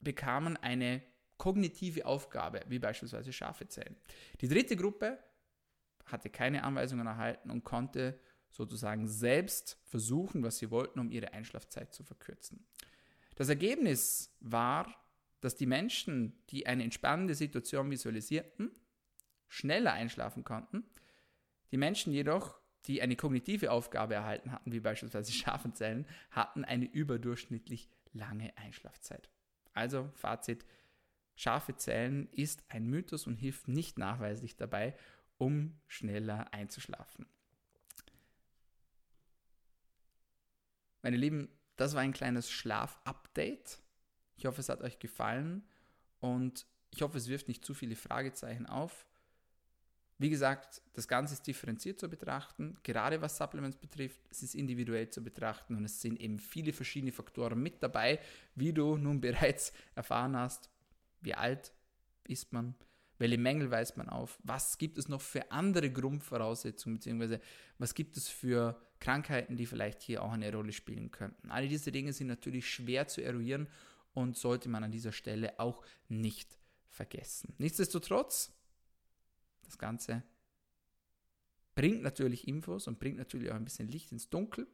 bekamen 0.00 0.56
eine 0.56 1.02
kognitive 1.44 2.06
Aufgabe, 2.06 2.62
wie 2.68 2.78
beispielsweise 2.78 3.30
Schafe 3.30 3.68
zählen. 3.68 3.94
Die 4.40 4.48
dritte 4.48 4.76
Gruppe 4.76 5.18
hatte 6.06 6.30
keine 6.30 6.62
Anweisungen 6.64 7.06
erhalten 7.06 7.50
und 7.50 7.64
konnte 7.64 8.18
sozusagen 8.48 9.06
selbst 9.08 9.78
versuchen, 9.84 10.42
was 10.42 10.56
sie 10.56 10.70
wollten, 10.70 11.00
um 11.00 11.10
ihre 11.10 11.34
Einschlafzeit 11.34 11.92
zu 11.92 12.02
verkürzen. 12.02 12.64
Das 13.36 13.50
Ergebnis 13.50 14.34
war, 14.40 14.96
dass 15.42 15.54
die 15.54 15.66
Menschen, 15.66 16.32
die 16.48 16.66
eine 16.66 16.82
entspannende 16.82 17.34
Situation 17.34 17.90
visualisierten, 17.90 18.70
schneller 19.46 19.92
einschlafen 19.92 20.44
konnten. 20.44 20.82
Die 21.72 21.76
Menschen 21.76 22.14
jedoch, 22.14 22.58
die 22.86 23.02
eine 23.02 23.16
kognitive 23.16 23.70
Aufgabe 23.70 24.14
erhalten 24.14 24.50
hatten, 24.50 24.72
wie 24.72 24.80
beispielsweise 24.80 25.32
Schafenzellen, 25.44 26.06
hatten 26.30 26.64
eine 26.64 26.86
überdurchschnittlich 26.86 27.90
lange 28.14 28.56
Einschlafzeit. 28.56 29.28
Also 29.74 30.10
Fazit, 30.14 30.64
scharfe 31.36 31.76
Zellen 31.76 32.28
ist 32.32 32.64
ein 32.68 32.86
Mythos 32.86 33.26
und 33.26 33.36
hilft 33.36 33.68
nicht 33.68 33.98
nachweislich 33.98 34.56
dabei, 34.56 34.96
um 35.38 35.78
schneller 35.88 36.52
einzuschlafen. 36.52 37.26
Meine 41.02 41.16
Lieben, 41.16 41.48
das 41.76 41.94
war 41.94 42.00
ein 42.00 42.12
kleines 42.12 42.50
Schlaf-Update. 42.50 43.82
Ich 44.36 44.46
hoffe, 44.46 44.60
es 44.60 44.68
hat 44.68 44.80
euch 44.80 44.98
gefallen 44.98 45.62
und 46.20 46.66
ich 46.90 47.02
hoffe, 47.02 47.18
es 47.18 47.28
wirft 47.28 47.48
nicht 47.48 47.64
zu 47.64 47.74
viele 47.74 47.96
Fragezeichen 47.96 48.66
auf. 48.66 49.06
Wie 50.16 50.30
gesagt, 50.30 50.80
das 50.92 51.08
Ganze 51.08 51.34
ist 51.34 51.46
differenziert 51.46 51.98
zu 51.98 52.08
betrachten, 52.08 52.78
gerade 52.84 53.20
was 53.20 53.36
Supplements 53.36 53.76
betrifft, 53.76 54.20
es 54.30 54.44
ist 54.44 54.54
individuell 54.54 55.10
zu 55.10 55.22
betrachten 55.22 55.74
und 55.74 55.84
es 55.84 56.00
sind 56.00 56.20
eben 56.20 56.38
viele 56.38 56.72
verschiedene 56.72 57.10
Faktoren 57.10 57.60
mit 57.60 57.82
dabei, 57.82 58.20
wie 58.54 58.72
du 58.72 58.96
nun 58.96 59.20
bereits 59.20 59.72
erfahren 59.96 60.36
hast, 60.36 60.70
wie 61.24 61.34
alt 61.34 61.72
ist 62.24 62.52
man, 62.52 62.74
welche 63.18 63.38
Mängel 63.38 63.70
weist 63.70 63.96
man 63.96 64.08
auf, 64.08 64.38
was 64.42 64.78
gibt 64.78 64.98
es 64.98 65.08
noch 65.08 65.20
für 65.20 65.50
andere 65.52 65.90
Grundvoraussetzungen, 65.90 66.98
beziehungsweise 66.98 67.40
was 67.78 67.94
gibt 67.94 68.16
es 68.16 68.28
für 68.28 68.80
Krankheiten, 69.00 69.56
die 69.56 69.66
vielleicht 69.66 70.02
hier 70.02 70.22
auch 70.22 70.32
eine 70.32 70.52
Rolle 70.52 70.72
spielen 70.72 71.10
könnten. 71.10 71.50
Alle 71.50 71.68
diese 71.68 71.92
Dinge 71.92 72.12
sind 72.12 72.26
natürlich 72.26 72.68
schwer 72.68 73.06
zu 73.06 73.22
eruieren 73.22 73.68
und 74.14 74.36
sollte 74.36 74.68
man 74.68 74.84
an 74.84 74.90
dieser 74.90 75.12
Stelle 75.12 75.58
auch 75.58 75.84
nicht 76.08 76.58
vergessen. 76.88 77.54
Nichtsdestotrotz, 77.58 78.52
das 79.64 79.78
Ganze 79.78 80.22
bringt 81.74 82.02
natürlich 82.02 82.46
Infos 82.48 82.86
und 82.86 82.98
bringt 82.98 83.18
natürlich 83.18 83.50
auch 83.50 83.56
ein 83.56 83.64
bisschen 83.64 83.88
Licht 83.88 84.12
ins 84.12 84.30
Dunkel. 84.30 84.66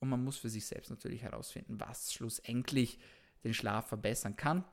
Und 0.00 0.08
man 0.08 0.22
muss 0.22 0.38
für 0.38 0.48
sich 0.48 0.66
selbst 0.66 0.90
natürlich 0.90 1.22
herausfinden, 1.22 1.80
was 1.80 2.12
schlussendlich 2.12 2.98
den 3.44 3.52
Schlaf 3.52 3.88
verbessern 3.88 4.36
kann. 4.36 4.64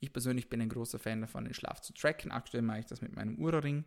Ich 0.00 0.12
persönlich 0.12 0.48
bin 0.48 0.60
ein 0.62 0.68
großer 0.68 0.98
Fan 0.98 1.20
davon, 1.20 1.44
den 1.44 1.54
Schlaf 1.54 1.80
zu 1.80 1.92
tracken. 1.92 2.30
Aktuell 2.30 2.62
mache 2.62 2.80
ich 2.80 2.86
das 2.86 3.02
mit 3.02 3.14
meinem 3.14 3.38
Ura-Ring. 3.38 3.84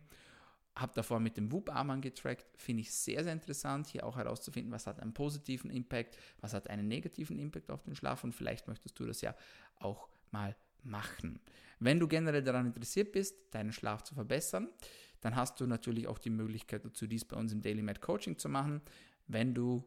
Habe 0.76 0.92
davor 0.94 1.20
mit 1.20 1.36
dem 1.36 1.52
Whoop-Armband 1.52 2.02
getrackt. 2.02 2.46
Finde 2.56 2.82
ich 2.82 2.92
sehr, 2.92 3.22
sehr 3.24 3.32
interessant, 3.32 3.88
hier 3.88 4.06
auch 4.06 4.16
herauszufinden, 4.16 4.72
was 4.72 4.86
hat 4.86 5.00
einen 5.00 5.12
positiven 5.12 5.70
Impact, 5.70 6.16
was 6.40 6.54
hat 6.54 6.70
einen 6.70 6.88
negativen 6.88 7.38
Impact 7.38 7.70
auf 7.70 7.82
den 7.82 7.94
Schlaf. 7.96 8.24
Und 8.24 8.32
vielleicht 8.32 8.68
möchtest 8.68 8.98
du 8.98 9.06
das 9.06 9.20
ja 9.20 9.34
auch 9.76 10.08
mal 10.30 10.56
machen. 10.82 11.40
Wenn 11.80 11.98
du 11.98 12.06
generell 12.06 12.42
daran 12.42 12.66
interessiert 12.66 13.12
bist, 13.12 13.36
deinen 13.52 13.72
Schlaf 13.72 14.02
zu 14.02 14.14
verbessern, 14.14 14.68
dann 15.20 15.36
hast 15.36 15.60
du 15.60 15.66
natürlich 15.66 16.06
auch 16.06 16.18
die 16.18 16.30
Möglichkeit 16.30 16.84
dazu, 16.84 17.06
dies 17.06 17.24
bei 17.24 17.36
uns 17.36 17.52
im 17.52 17.60
Daily 17.60 17.82
Med 17.82 18.00
Coaching 18.00 18.38
zu 18.38 18.48
machen. 18.48 18.82
Wenn 19.26 19.54
du 19.54 19.84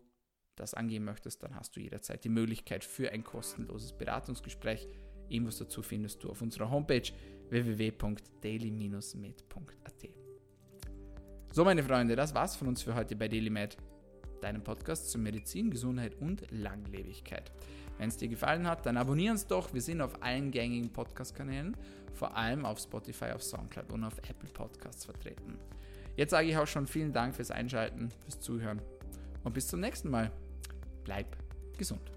das 0.56 0.74
angehen 0.74 1.04
möchtest, 1.04 1.44
dann 1.44 1.56
hast 1.56 1.76
du 1.76 1.80
jederzeit 1.80 2.24
die 2.24 2.30
Möglichkeit 2.30 2.84
für 2.84 3.12
ein 3.12 3.24
kostenloses 3.24 3.94
Beratungsgespräch. 3.98 4.88
Infos 5.30 5.58
dazu 5.58 5.82
findest 5.82 6.24
du 6.24 6.30
auf 6.30 6.42
unserer 6.42 6.70
Homepage 6.70 7.12
www.daily-med.at. 7.50 10.10
So, 11.52 11.64
meine 11.64 11.84
Freunde, 11.84 12.16
das 12.16 12.36
war's 12.36 12.56
von 12.56 12.68
uns 12.68 12.84
für 12.84 12.94
heute 12.94 13.16
bei 13.16 13.28
DailyMed, 13.28 13.78
deinem 14.42 14.64
Podcast 14.64 15.10
zur 15.10 15.22
Medizin, 15.22 15.72
Gesundheit 15.72 16.16
und 16.20 16.44
Langlebigkeit. 16.52 17.52
Wenn 17.98 18.10
es 18.10 18.18
dir 18.18 18.28
gefallen 18.28 18.68
hat, 18.68 18.86
dann 18.86 18.98
abonnier 18.98 19.32
uns 19.32 19.48
doch. 19.48 19.74
Wir 19.74 19.82
sind 19.82 20.02
auf 20.02 20.22
allen 20.22 20.52
gängigen 20.52 20.94
Podcast-Kanälen, 20.94 21.76
vor 22.14 22.36
allem 22.36 22.66
auf 22.66 22.80
Spotify, 22.80 23.32
auf 23.32 23.42
Soundcloud 23.42 23.92
und 23.92 24.04
auf 24.04 24.18
Apple 24.20 24.50
Podcasts 24.54 25.06
vertreten. 25.06 25.58
Jetzt 26.16 26.32
sage 26.32 26.48
ich 26.48 26.58
auch 26.58 26.68
schon 26.68 26.88
vielen 26.88 27.14
Dank 27.14 27.36
fürs 27.36 27.52
Einschalten, 27.52 28.10
fürs 28.24 28.40
Zuhören 28.40 28.82
und 29.44 29.54
bis 29.54 29.68
zum 29.68 29.80
nächsten 29.80 30.10
Mal. 30.10 30.32
Bleib 31.04 31.38
gesund. 31.78 32.17